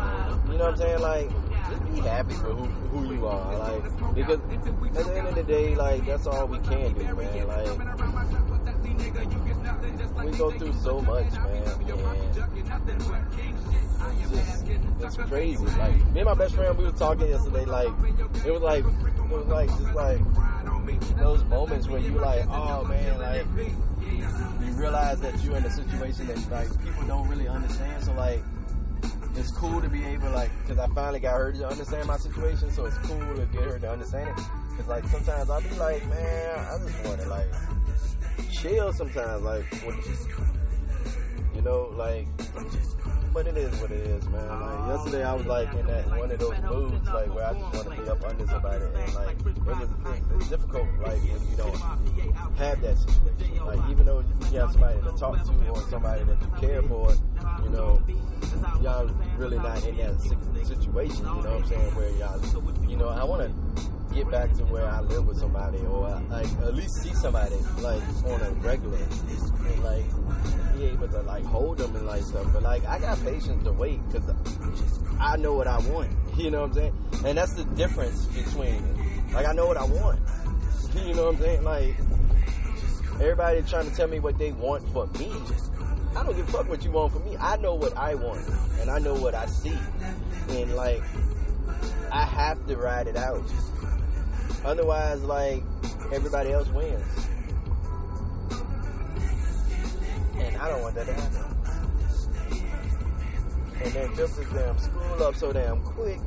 You 0.51 0.59
know 0.59 0.65
what 0.65 0.71
I'm 0.71 0.77
saying? 0.77 1.01
Like 1.01 1.31
just 1.69 1.95
be 1.95 2.01
happy 2.01 2.35
for 2.35 2.55
who 2.55 2.65
who 2.65 3.15
you 3.15 3.27
are, 3.27 3.59
like 3.59 4.15
because 4.15 4.41
at 4.41 5.05
the 5.05 5.19
end 5.19 5.29
of 5.29 5.35
the 5.35 5.43
day, 5.43 5.75
like 5.75 6.07
that's 6.07 6.27
all 6.27 6.47
we 6.47 6.59
can 6.59 6.93
do, 6.95 7.05
man. 7.15 7.47
Like 7.47 7.79
we 10.25 10.33
go 10.33 10.51
through 10.51 10.73
so 10.75 11.01
much, 11.01 11.33
man. 11.33 11.63
And 14.01 14.21
it's, 14.21 14.31
just, 14.31 14.67
it's 15.01 15.17
crazy. 15.17 15.65
Like 15.65 15.97
me 16.13 16.21
and 16.21 16.25
my 16.25 16.35
best 16.35 16.55
friend, 16.55 16.77
we 16.77 16.85
were 16.85 16.93
talking 16.93 17.29
yesterday. 17.29 17.65
Like 17.65 17.89
it 18.45 18.51
was 18.51 18.63
like 18.63 18.85
it 18.85 19.29
was 19.31 19.47
like 19.47 19.69
just 19.69 19.95
like 19.95 20.21
those 21.19 21.45
moments 21.45 21.89
where 21.89 22.01
you 22.01 22.13
like, 22.13 22.47
oh 22.49 22.85
man, 22.85 23.19
like 23.19 23.47
you 24.65 24.73
realize 24.75 25.21
that 25.21 25.43
you're 25.43 25.57
in 25.57 25.65
a 25.65 25.71
situation 25.71 26.27
that 26.29 26.51
like 26.51 26.69
people 26.83 27.03
don't 27.07 27.29
really 27.29 27.49
understand. 27.49 28.05
So 28.05 28.13
like 28.15 28.43
it's 29.37 29.51
cool 29.53 29.81
to 29.81 29.89
be 29.89 30.05
able 30.05 30.31
like 30.31 30.51
because 30.63 30.79
I 30.79 30.93
finally 30.95 31.21
got 31.21 31.37
her 31.37 31.53
to 31.53 31.69
understand 31.69 32.09
my 32.09 32.17
situation. 32.17 32.71
So 32.71 32.87
it's 32.87 32.99
cool 32.99 33.35
to 33.37 33.47
get 33.53 33.63
her 33.63 33.79
to 33.79 33.91
understand 33.91 34.31
it. 34.31 34.45
Because 34.71 34.89
like 34.89 35.05
sometimes 35.07 35.51
I'll 35.51 35.61
be 35.61 35.71
like, 35.77 36.07
man, 36.09 36.59
I 36.59 36.79
just 36.79 37.05
want 37.05 37.21
to 37.21 37.29
like 37.29 37.49
chill 38.51 38.93
sometimes, 38.93 39.43
like 39.43 39.65
you 41.55 41.63
know, 41.63 41.93
like. 41.97 42.27
But 43.35 43.47
it 43.47 43.59
is 43.59 43.79
what 43.81 43.91
it 43.93 44.07
is, 44.07 44.27
man. 44.31 44.49
Like 44.49 44.89
yesterday, 44.89 45.23
I 45.23 45.35
was 45.35 45.47
like 45.47 45.73
in 45.75 45.87
that 45.87 46.09
one 46.09 46.31
of 46.31 46.39
those 46.39 46.59
moods, 46.63 47.07
like 47.09 47.33
where 47.35 47.47
I 47.47 47.53
just 47.53 47.75
want 47.75 47.97
to 47.97 48.03
be 48.03 48.09
up 48.09 48.25
under 48.25 48.47
somebody, 48.47 48.85
and 48.85 49.15
like 49.15 49.39
it 49.39 49.65
was 49.65 49.89
it's 50.37 50.49
difficult, 50.49 50.87
like 51.05 51.21
when 51.21 51.51
you 51.51 51.57
don't 51.57 51.77
have 52.57 52.81
that 52.81 52.99
situation. 52.99 53.67
Like 53.67 53.91
even 53.91 54.07
though 54.07 54.25
you 54.51 54.59
have 54.59 54.73
somebody 54.73 55.01
to 55.03 55.13
talk 55.13 55.45
to 55.45 55.69
or 55.69 55.83
somebody 55.91 56.25
that 56.25 56.41
you 56.41 56.49
care 56.59 56.83
for, 56.83 57.13
you 57.63 57.71
know, 57.71 58.03
y'all 58.83 59.07
really 59.37 59.59
not 59.59 59.85
in 59.85 59.97
that 59.99 60.21
situation. 60.65 61.19
You 61.19 61.25
know 61.25 61.37
what 61.37 61.47
I'm 61.47 61.67
saying? 61.67 61.95
Where 61.95 62.11
y'all, 62.13 62.89
you 62.89 62.97
know, 62.97 63.09
I 63.09 63.25
want 63.25 63.43
to 63.43 63.68
get 64.19 64.31
back 64.33 64.53
to 64.53 64.65
where 64.65 64.85
I 64.85 65.01
live 65.01 65.29
with 65.29 65.39
somebody 65.39 65.79
or 65.79 66.09
uh, 66.09 66.21
like 66.29 66.51
at 66.63 66.75
least 66.75 67.03
see 67.03 67.15
somebody 67.15 67.55
like 67.79 68.03
on 68.25 68.41
a 68.41 68.51
regular 68.63 68.99
and 68.99 69.85
like 69.85 70.05
be 70.77 70.87
able 70.87 71.07
to 71.09 71.21
like 71.23 71.45
hold 71.45 71.79
them 71.79 71.95
and 71.95 72.05
like 72.05 72.23
stuff. 72.25 72.53
But 72.53 72.65
like 72.65 72.85
I 72.87 72.99
got 72.99 73.23
patience 73.23 73.63
to 73.63 73.73
wait 73.73 74.01
because 74.09 74.29
I 75.21 75.37
know 75.37 75.55
what 75.55 75.67
I 75.67 75.79
want. 75.79 76.11
You 76.39 76.53
know 76.53 76.61
what 76.61 76.67
I'm 76.67 76.75
saying? 76.75 76.95
And 77.27 77.37
that's 77.37 77.55
the 77.55 77.65
difference 77.65 78.27
between 78.27 78.81
like 79.33 79.45
I 79.45 79.53
know 79.53 79.67
what 79.67 79.77
I 79.77 79.85
want. 79.85 80.21
You 80.95 81.13
know 81.15 81.27
what 81.27 81.35
I'm 81.35 81.41
saying? 81.41 81.65
Like 81.65 81.97
everybody 83.15 83.63
trying 83.63 83.91
to 83.91 83.97
tell 83.97 84.07
me 84.07 84.21
what 84.21 84.39
they 84.39 84.53
want 84.53 84.89
for 84.93 85.09
me. 85.19 85.33
I 86.17 86.23
don't 86.23 86.37
give 86.37 86.49
a 86.49 86.53
fuck 86.53 86.69
what 86.69 86.85
you 86.85 86.93
want 86.93 87.13
from 87.13 87.25
me. 87.25 87.37
I 87.41 87.57
know 87.57 87.75
what 87.75 87.97
I 87.97 88.15
want, 88.15 88.47
and 88.81 88.89
I 88.89 89.01
know 89.01 89.15
what 89.15 89.35
I 89.35 89.47
see, 89.47 89.77
and 90.51 90.77
like 90.77 91.03
I 92.13 92.25
have 92.25 92.65
to 92.69 92.77
ride 92.77 93.09
it 93.09 93.17
out. 93.17 93.43
Otherwise, 94.65 95.23
like 95.23 95.63
everybody 96.13 96.53
else 96.53 96.69
wins, 96.69 97.27
and 100.37 100.57
I 100.57 100.69
don't 100.69 100.83
want 100.83 100.95
that 100.97 101.07
to 101.07 101.13
happen. 101.15 101.45
And 103.83 103.93
then 103.93 104.17
just 104.17 104.39
as 104.39 104.49
damn 104.51 104.79
school 104.79 105.23
up 105.23 105.37
so 105.37 105.53
damn 105.53 105.81
quick. 105.83 106.19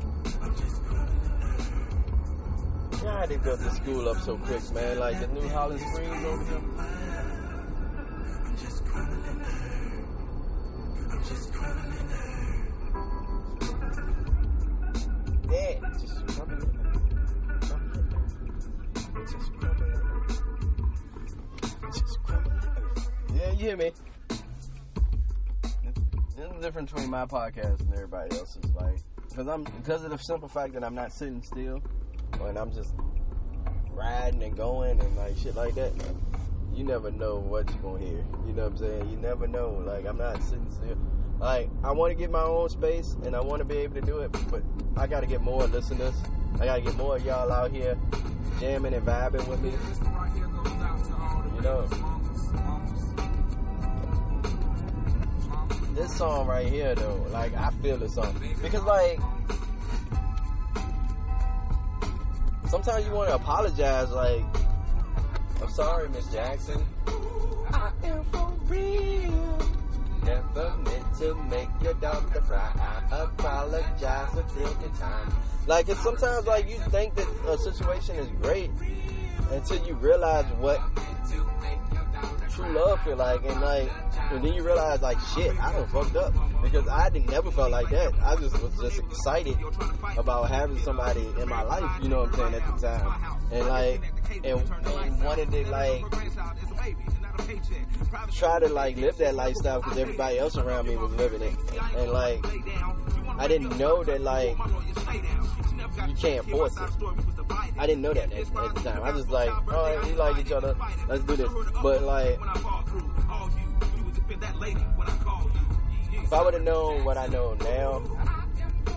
God, 3.01 3.29
they 3.29 3.37
built 3.37 3.59
the 3.59 3.71
school 3.71 4.07
up 4.07 4.17
so 4.19 4.37
quick, 4.37 4.71
man. 4.73 4.99
Like 4.99 5.19
the 5.19 5.27
new 5.27 5.47
Holland 5.49 5.81
Springs 5.81 6.25
over 6.25 6.43
there. 6.43 7.00
Difference 26.85 26.91
between 26.91 27.11
my 27.11 27.25
podcast 27.25 27.79
and 27.81 27.93
everybody 27.93 28.37
else's. 28.37 28.73
Like, 28.73 28.99
because 29.29 29.47
I'm 29.47 29.63
because 29.63 30.03
of 30.03 30.11
the 30.11 30.17
simple 30.17 30.47
fact 30.47 30.73
that 30.73 30.83
I'm 30.83 30.95
not 30.95 31.11
sitting 31.11 31.41
still, 31.41 31.81
and 32.41 32.57
I'm 32.57 32.73
just 32.73 32.93
riding 33.91 34.43
and 34.43 34.55
going 34.55 34.99
and 34.99 35.15
like 35.15 35.37
shit 35.37 35.55
like 35.55 35.75
that. 35.75 35.91
You 36.73 36.83
never 36.83 37.11
know 37.11 37.35
what 37.35 37.69
you're 37.69 37.79
gonna 37.79 37.99
hear. 37.99 38.25
You 38.47 38.53
know 38.53 38.63
what 38.63 38.71
I'm 38.71 38.77
saying? 38.77 39.09
You 39.09 39.17
never 39.17 39.47
know. 39.47 39.83
Like 39.85 40.05
I'm 40.05 40.17
not 40.17 40.41
sitting 40.43 40.71
still. 40.71 40.97
Like 41.39 41.69
I 41.83 41.91
want 41.91 42.11
to 42.11 42.17
get 42.17 42.31
my 42.31 42.43
own 42.43 42.69
space 42.69 43.15
and 43.25 43.35
I 43.35 43.41
want 43.41 43.59
to 43.59 43.65
be 43.65 43.77
able 43.77 43.95
to 43.95 44.01
do 44.01 44.19
it, 44.19 44.31
but 44.49 44.63
I 44.95 45.07
got 45.07 45.21
to 45.21 45.27
get 45.27 45.41
more 45.41 45.65
listeners. 45.67 46.15
I 46.59 46.65
got 46.65 46.75
to 46.75 46.81
get 46.81 46.95
more 46.95 47.15
of 47.15 47.25
y'all 47.25 47.51
out 47.51 47.71
here 47.71 47.97
jamming 48.59 48.93
and 48.93 49.05
vibing 49.05 49.47
with 49.47 49.61
me. 49.61 49.71
You 51.55 51.61
know. 51.61 52.10
This 55.93 56.15
song 56.15 56.47
right 56.47 56.67
here 56.67 56.95
though, 56.95 57.25
like 57.31 57.53
I 57.55 57.69
feel 57.81 57.97
this 57.97 58.15
song 58.15 58.33
because 58.61 58.83
like 58.83 59.19
sometimes 62.69 63.05
you 63.05 63.11
want 63.11 63.29
to 63.29 63.35
apologize 63.35 64.09
like 64.11 64.43
I'm 65.61 65.69
sorry, 65.69 66.09
Miss 66.09 66.27
Jackson. 66.27 66.83
I 67.71 67.91
am 68.03 68.23
for 68.25 68.51
real. 68.65 69.59
Never 70.23 70.75
meant 70.77 71.13
to 71.19 71.35
make 71.49 71.69
your 71.83 71.93
daughter 71.95 72.41
cry. 72.41 72.71
I 73.11 73.23
apologize 73.23 74.33
a 74.33 74.43
billion 74.55 74.91
times. 74.93 75.33
Like, 75.67 75.87
it's 75.87 75.99
sometimes 75.99 76.47
like 76.47 76.67
you 76.67 76.77
think 76.89 77.13
that 77.15 77.27
a 77.47 77.57
situation 77.57 78.15
is 78.15 78.27
great 78.41 78.71
until 79.51 79.85
you 79.85 79.93
realize 79.95 80.45
what 80.57 80.81
true 82.51 82.69
love 82.73 83.01
feel 83.03 83.15
like, 83.15 83.43
and 83.45 83.61
like, 83.61 83.89
and 84.31 84.43
then 84.43 84.53
you 84.53 84.63
realize 84.63 85.01
like, 85.01 85.19
shit, 85.33 85.57
I 85.59 85.71
done 85.73 85.87
fucked 85.87 86.15
up 86.15 86.33
because 86.61 86.87
I 86.87 87.09
never 87.09 87.51
felt 87.51 87.71
like 87.71 87.89
that. 87.89 88.13
I 88.21 88.35
just 88.35 88.61
was 88.61 88.75
just 88.79 88.99
excited 88.99 89.57
about 90.17 90.49
having 90.49 90.77
somebody 90.79 91.27
in 91.39 91.49
my 91.49 91.63
life, 91.63 92.03
you 92.03 92.09
know 92.09 92.21
what 92.21 92.39
I'm 92.39 92.51
saying, 92.51 92.53
at 92.55 92.79
the 92.79 92.87
time, 92.87 93.39
and 93.51 93.67
like, 93.67 94.01
and, 94.43 94.71
and 94.85 95.23
wanted 95.23 95.51
to 95.51 95.67
like 95.69 96.03
try 98.33 98.59
to 98.59 98.67
like 98.69 98.97
live 98.97 99.17
that 99.17 99.35
lifestyle 99.35 99.81
because 99.81 99.97
everybody 99.97 100.39
else 100.39 100.57
around 100.57 100.87
me 100.87 100.95
was 100.95 101.11
living 101.13 101.41
it, 101.41 101.53
and 101.95 102.11
like, 102.11 102.43
I 103.37 103.47
didn't 103.47 103.77
know 103.77 104.03
that 104.03 104.21
like 104.21 104.57
you 106.07 106.15
can't 106.15 106.49
force 106.49 106.75
it. 106.77 106.89
I 107.77 107.85
didn't 107.87 108.01
know 108.01 108.13
that 108.13 108.31
at, 108.31 108.39
at 108.39 108.75
the 108.75 108.81
time. 108.81 109.03
I 109.03 109.11
was 109.11 109.29
like, 109.29 109.51
oh, 109.69 110.01
we 110.05 110.13
like 110.13 110.37
each 110.43 110.51
other. 110.51 110.75
Let's 111.07 111.23
do 111.23 111.35
this. 111.35 111.51
But 111.81 112.03
like, 112.03 112.39
if 116.13 116.33
I 116.33 116.41
would 116.43 116.53
have 116.53 116.63
known 116.63 117.03
what 117.03 117.17
I 117.17 117.27
know 117.27 117.53
now, 117.55 118.01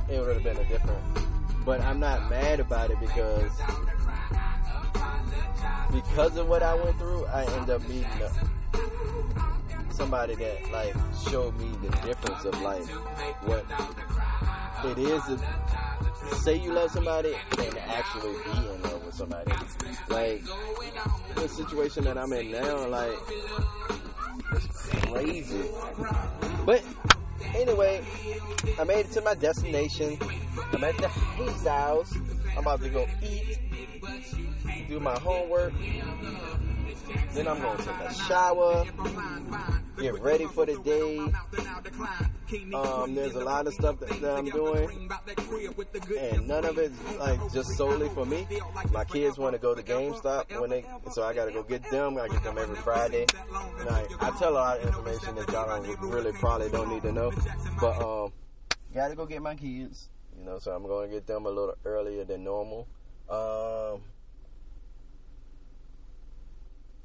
it 0.08 0.20
would 0.20 0.34
have 0.34 0.44
been 0.44 0.56
a 0.56 0.64
different. 0.64 1.02
But 1.64 1.80
I'm 1.80 1.98
not 1.98 2.28
mad 2.28 2.60
about 2.60 2.90
it 2.90 3.00
because 3.00 3.50
because 5.92 6.36
of 6.36 6.48
what 6.48 6.62
I 6.62 6.74
went 6.74 6.98
through, 6.98 7.26
I 7.26 7.44
end 7.44 7.70
up 7.70 7.88
meeting 7.88 8.08
somebody 9.90 10.34
that 10.34 10.72
like 10.72 10.94
showed 11.30 11.56
me 11.58 11.70
the 11.82 11.88
difference 12.06 12.44
of 12.44 12.60
like 12.62 12.84
what 13.46 13.64
it 14.84 14.98
is 14.98 15.22
to 15.24 16.34
say 16.36 16.56
you 16.56 16.72
love 16.72 16.90
somebody 16.90 17.34
and 17.58 17.78
actually 17.78 18.34
be 18.44 18.50
in 18.50 18.82
love 18.82 19.04
with 19.04 19.14
somebody. 19.14 19.52
Like 20.08 20.42
the 21.34 21.48
situation 21.48 22.04
that 22.04 22.18
I'm 22.18 22.32
in 22.32 22.50
now, 22.50 22.88
like 22.88 23.16
it's 24.52 24.88
crazy. 25.06 25.64
But 26.66 26.82
anyway, 27.54 28.04
I 28.78 28.84
made 28.84 29.06
it 29.06 29.12
to 29.12 29.20
my 29.20 29.34
destination. 29.34 30.18
I'm 30.72 30.84
at 30.84 30.96
the 30.98 31.08
house. 31.08 32.12
I'm 32.56 32.58
about 32.58 32.80
to 32.82 32.88
go 32.88 33.06
eat, 33.22 33.58
do 34.88 35.00
my 35.00 35.18
homework. 35.18 35.72
Then 37.32 37.48
I'm 37.48 37.60
gonna 37.60 37.78
take 37.78 37.88
a 37.88 38.14
shower, 38.14 38.84
get 39.98 40.20
ready 40.20 40.46
for 40.46 40.64
the 40.66 40.78
day. 40.78 41.18
Um, 42.72 43.14
there's 43.14 43.34
a 43.34 43.44
lot 43.44 43.66
of 43.66 43.74
stuff 43.74 43.98
that, 44.00 44.20
that 44.20 44.36
I'm 44.38 44.46
doing, 44.46 45.10
and 46.18 46.46
none 46.46 46.64
of 46.64 46.78
it's 46.78 46.96
like 47.18 47.40
just 47.52 47.70
solely 47.76 48.08
for 48.10 48.24
me. 48.24 48.46
My 48.92 49.04
kids 49.04 49.38
want 49.38 49.54
to 49.54 49.58
go 49.58 49.74
to 49.74 49.82
GameStop 49.82 50.60
when 50.60 50.70
they, 50.70 50.84
so 51.10 51.24
I 51.24 51.34
gotta 51.34 51.52
go 51.52 51.62
get 51.62 51.90
them. 51.90 52.16
I 52.18 52.28
get 52.28 52.42
them 52.44 52.56
every 52.58 52.76
Friday. 52.76 53.26
Like, 53.84 54.22
I 54.22 54.28
I 54.28 54.38
tell 54.38 54.52
a 54.52 54.54
lot 54.54 54.78
of 54.78 54.86
information 54.86 55.34
that 55.34 55.50
y'all 55.50 55.80
really 56.08 56.32
probably 56.32 56.70
don't 56.70 56.88
need 56.88 57.02
to 57.02 57.12
know, 57.12 57.32
but 57.80 58.00
um, 58.00 58.32
gotta 58.94 59.14
go 59.14 59.26
get 59.26 59.42
my 59.42 59.54
kids. 59.54 60.08
You 60.38 60.44
know, 60.44 60.58
so 60.58 60.72
I'm 60.72 60.86
gonna 60.86 61.08
get 61.08 61.26
them 61.26 61.46
a 61.46 61.50
little 61.50 61.74
earlier 61.84 62.24
than 62.24 62.44
normal. 62.44 62.88
Um, 63.28 64.02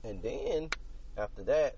and 0.03 0.21
then 0.21 0.69
after 1.17 1.43
that, 1.43 1.75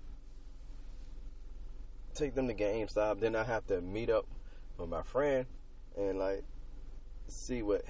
take 2.14 2.34
them 2.34 2.48
to 2.48 2.54
GameStop. 2.54 3.20
Then 3.20 3.34
I 3.34 3.44
have 3.44 3.66
to 3.68 3.80
meet 3.80 4.10
up 4.10 4.26
with 4.78 4.88
my 4.88 5.02
friend 5.02 5.46
and 5.96 6.18
like 6.18 6.44
see 7.28 7.62
what 7.62 7.84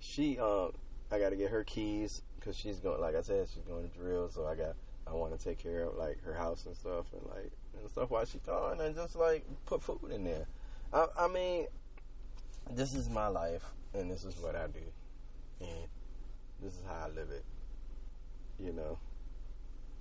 she 0.00 0.38
um. 0.38 0.72
I 1.10 1.18
got 1.18 1.30
to 1.30 1.36
get 1.36 1.50
her 1.50 1.64
keys 1.64 2.22
because 2.38 2.54
she's 2.54 2.80
going. 2.80 3.00
Like 3.00 3.14
I 3.14 3.22
said, 3.22 3.48
she's 3.52 3.64
going 3.64 3.88
to 3.88 3.98
drill. 3.98 4.28
So 4.28 4.46
I 4.46 4.54
got. 4.54 4.74
I 5.06 5.12
want 5.12 5.38
to 5.38 5.42
take 5.42 5.58
care 5.58 5.84
of 5.84 5.96
like 5.96 6.22
her 6.24 6.34
house 6.34 6.66
and 6.66 6.76
stuff 6.76 7.06
and 7.14 7.22
like 7.34 7.50
and 7.80 7.88
stuff 7.88 8.10
while 8.10 8.26
she's 8.26 8.42
gone 8.42 8.80
and 8.80 8.94
just 8.94 9.16
like 9.16 9.44
put 9.64 9.82
food 9.82 10.10
in 10.12 10.24
there. 10.24 10.46
I, 10.92 11.06
I 11.18 11.28
mean, 11.28 11.66
this 12.70 12.94
is 12.94 13.08
my 13.08 13.28
life 13.28 13.64
and 13.94 14.10
this 14.10 14.24
is 14.24 14.36
what 14.38 14.54
I 14.54 14.66
do 14.66 14.80
and 15.60 15.88
this 16.62 16.74
is 16.74 16.80
how 16.86 17.06
I 17.06 17.08
live 17.08 17.30
it. 17.30 17.44
You 18.58 18.72
know. 18.72 18.98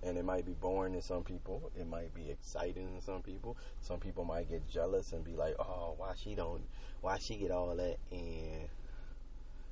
And 0.04 0.18
it 0.18 0.26
might 0.26 0.46
be 0.46 0.54
boring 0.54 0.94
to 0.94 1.02
some 1.02 1.24
people. 1.24 1.72
It 1.76 1.88
might 1.88 2.14
be 2.14 2.30
exciting 2.30 2.96
to 2.96 3.02
some 3.02 3.24
people. 3.24 3.58
Some 3.82 4.00
people 4.00 4.26
might 4.26 4.48
get 4.48 4.68
jealous 4.70 5.12
and 5.12 5.24
be 5.24 5.36
like, 5.36 5.56
"Oh, 5.60 5.96
why 5.98 6.14
she 6.16 6.36
don't? 6.36 6.64
Why 7.02 7.18
she 7.18 7.36
get 7.36 7.52
all 7.52 7.76
that?" 7.76 7.98
And 8.12 8.70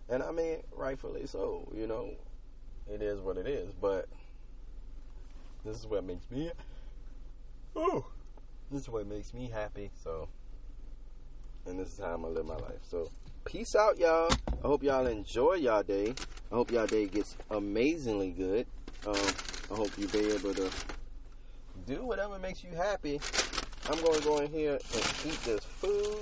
and 0.10 0.24
I 0.24 0.32
mean, 0.32 0.64
rightfully 0.72 1.28
so. 1.28 1.72
You 1.76 1.88
know, 1.88 2.16
it 2.92 3.02
is 3.02 3.22
what 3.22 3.38
it 3.38 3.48
is. 3.48 3.74
But 3.74 4.08
this 5.64 5.78
is 5.78 5.88
what 5.88 6.04
makes 6.04 6.30
me. 6.32 6.52
Oh, 7.76 8.08
this 8.72 8.82
is 8.82 8.90
what 8.90 9.06
makes 9.06 9.34
me 9.34 9.50
happy. 9.50 9.92
So, 10.04 10.30
and 11.66 11.80
this 11.80 11.94
is 11.94 12.00
how 12.00 12.14
I'm 12.14 12.22
gonna 12.24 12.34
live 12.34 12.46
my 12.46 12.56
life. 12.56 12.80
So, 12.84 13.12
peace 13.46 13.76
out, 13.76 14.00
y'all. 14.00 14.38
I 14.64 14.68
hope 14.68 14.84
y'all 14.84 15.06
enjoy 15.06 15.54
y'all 15.56 15.84
day. 15.84 16.16
I 16.52 16.56
hope 16.56 16.72
y'all 16.72 16.88
day 16.88 17.08
gets 17.08 17.36
amazingly 17.50 18.32
good. 18.32 18.68
Um, 19.08 19.16
I 19.72 19.76
hope 19.76 19.92
you 20.00 20.08
be 20.08 20.32
able 20.32 20.54
to 20.56 20.70
do 21.86 22.04
whatever 22.04 22.40
makes 22.40 22.64
you 22.64 22.72
happy. 22.72 23.22
I'm 23.88 24.02
going 24.02 24.20
to 24.20 24.26
go 24.26 24.40
in 24.40 24.52
here 24.52 24.80
and 24.94 25.04
eat 25.26 25.40
this 25.44 25.64
food. 25.64 26.18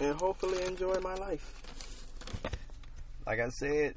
And 0.00 0.18
hopefully 0.18 0.64
enjoy 0.64 0.98
my 1.00 1.14
life. 1.16 1.60
Like 3.26 3.40
I 3.40 3.50
said, 3.50 3.96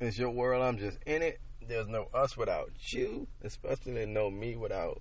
it's 0.00 0.18
your 0.18 0.30
world. 0.30 0.64
I'm 0.64 0.78
just 0.78 0.98
in 1.06 1.22
it. 1.22 1.38
There's 1.68 1.86
no 1.86 2.08
us 2.12 2.36
without 2.36 2.72
you, 2.88 3.28
especially 3.44 4.06
no 4.06 4.28
me 4.28 4.56
without. 4.56 5.00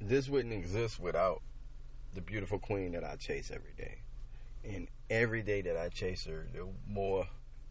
This 0.00 0.28
wouldn't 0.28 0.52
exist 0.52 0.98
without 0.98 1.42
the 2.12 2.20
beautiful 2.20 2.58
queen 2.58 2.90
that 2.92 3.04
I 3.04 3.14
chase 3.14 3.52
every 3.54 3.72
day. 3.78 3.98
And 4.64 4.88
every 5.12 5.42
day 5.42 5.60
that 5.60 5.76
I 5.76 5.90
chase 5.90 6.24
her, 6.24 6.46
the 6.54 6.66
more 6.88 7.26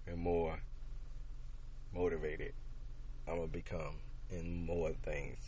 and 0.06 0.18
more 0.20 0.60
motivated 1.94 2.54
I'm 3.28 3.36
gonna 3.36 3.48
become 3.48 3.96
in 4.30 4.66
more 4.66 4.92
things. 5.04 5.40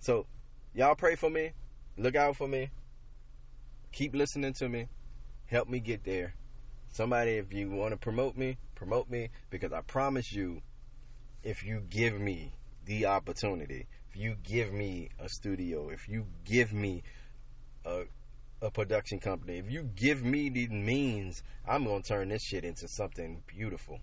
So, 0.00 0.26
y'all 0.74 0.96
pray 0.96 1.14
for 1.14 1.30
me. 1.30 1.52
Look 1.96 2.16
out 2.16 2.36
for 2.36 2.48
me. 2.48 2.70
Keep 3.92 4.14
listening 4.14 4.52
to 4.54 4.68
me. 4.68 4.88
Help 5.46 5.68
me 5.68 5.78
get 5.78 6.04
there. 6.04 6.34
Somebody, 6.88 7.32
if 7.32 7.52
you 7.52 7.70
want 7.70 7.92
to 7.92 7.96
promote 7.96 8.36
me, 8.36 8.58
promote 8.74 9.08
me 9.08 9.30
because 9.50 9.72
I 9.72 9.82
promise 9.82 10.32
you, 10.32 10.60
if 11.42 11.62
you 11.64 11.82
give 11.88 12.18
me 12.18 12.52
the 12.84 13.06
opportunity, 13.06 13.86
if 14.10 14.16
you 14.16 14.36
give 14.42 14.72
me 14.72 15.10
a 15.20 15.28
studio, 15.28 15.88
if 15.90 16.08
you 16.08 16.26
give 16.44 16.72
me 16.72 17.02
a, 17.84 18.04
a 18.62 18.70
production 18.70 19.18
company, 19.18 19.58
if 19.58 19.70
you 19.70 19.82
give 19.94 20.24
me 20.24 20.48
the 20.48 20.68
means, 20.68 21.42
I'm 21.66 21.84
gonna 21.84 22.02
turn 22.02 22.28
this 22.28 22.42
shit 22.42 22.64
into 22.64 22.88
something 22.88 23.42
beautiful. 23.46 24.00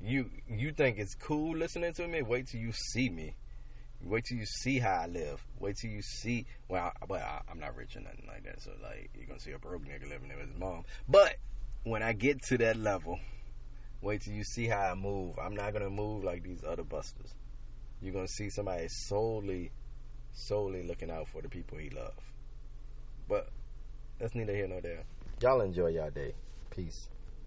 You 0.00 0.30
you 0.48 0.72
think 0.72 0.98
it's 0.98 1.14
cool 1.14 1.56
listening 1.56 1.92
to 1.94 2.08
me? 2.08 2.22
Wait 2.22 2.48
till 2.48 2.60
you 2.60 2.72
see 2.72 3.08
me. 3.08 3.36
Wait 4.02 4.24
till 4.24 4.38
you 4.38 4.46
see 4.46 4.78
how 4.78 5.02
I 5.02 5.06
live. 5.06 5.44
Wait 5.58 5.76
till 5.76 5.90
you 5.90 6.02
see. 6.02 6.46
Well, 6.68 6.84
I, 6.84 7.06
but 7.06 7.20
I, 7.20 7.42
I'm 7.50 7.60
not 7.60 7.76
rich 7.76 7.96
or 7.96 8.00
nothing 8.00 8.24
like 8.26 8.44
that. 8.44 8.60
So 8.62 8.72
like, 8.82 9.10
you're 9.14 9.26
gonna 9.26 9.40
see 9.40 9.52
a 9.52 9.58
broke 9.58 9.84
nigga 9.84 10.08
living 10.08 10.28
with 10.28 10.48
his 10.48 10.58
mom. 10.58 10.84
But 11.08 11.36
when 11.84 12.02
I 12.02 12.14
get 12.14 12.42
to 12.44 12.58
that 12.58 12.76
level, 12.76 13.20
wait 14.00 14.22
till 14.22 14.32
you 14.32 14.42
see 14.42 14.66
how 14.66 14.80
I 14.80 14.94
move. 14.94 15.38
I'm 15.38 15.54
not 15.54 15.72
gonna 15.72 15.90
move 15.90 16.24
like 16.24 16.42
these 16.42 16.64
other 16.66 16.84
busters. 16.84 17.34
You're 18.00 18.14
gonna 18.14 18.26
see 18.26 18.48
somebody 18.48 18.88
solely, 18.88 19.70
solely 20.32 20.82
looking 20.82 21.10
out 21.10 21.28
for 21.28 21.42
the 21.42 21.50
people 21.50 21.76
he 21.76 21.90
love. 21.90 22.14
But 23.28 23.50
that's 24.20 24.34
neither 24.34 24.54
here 24.54 24.68
nor 24.68 24.80
there. 24.80 25.02
Y'all 25.40 25.62
enjoy 25.62 25.88
y'all 25.88 26.10
day. 26.10 26.34
Peace. 26.70 27.08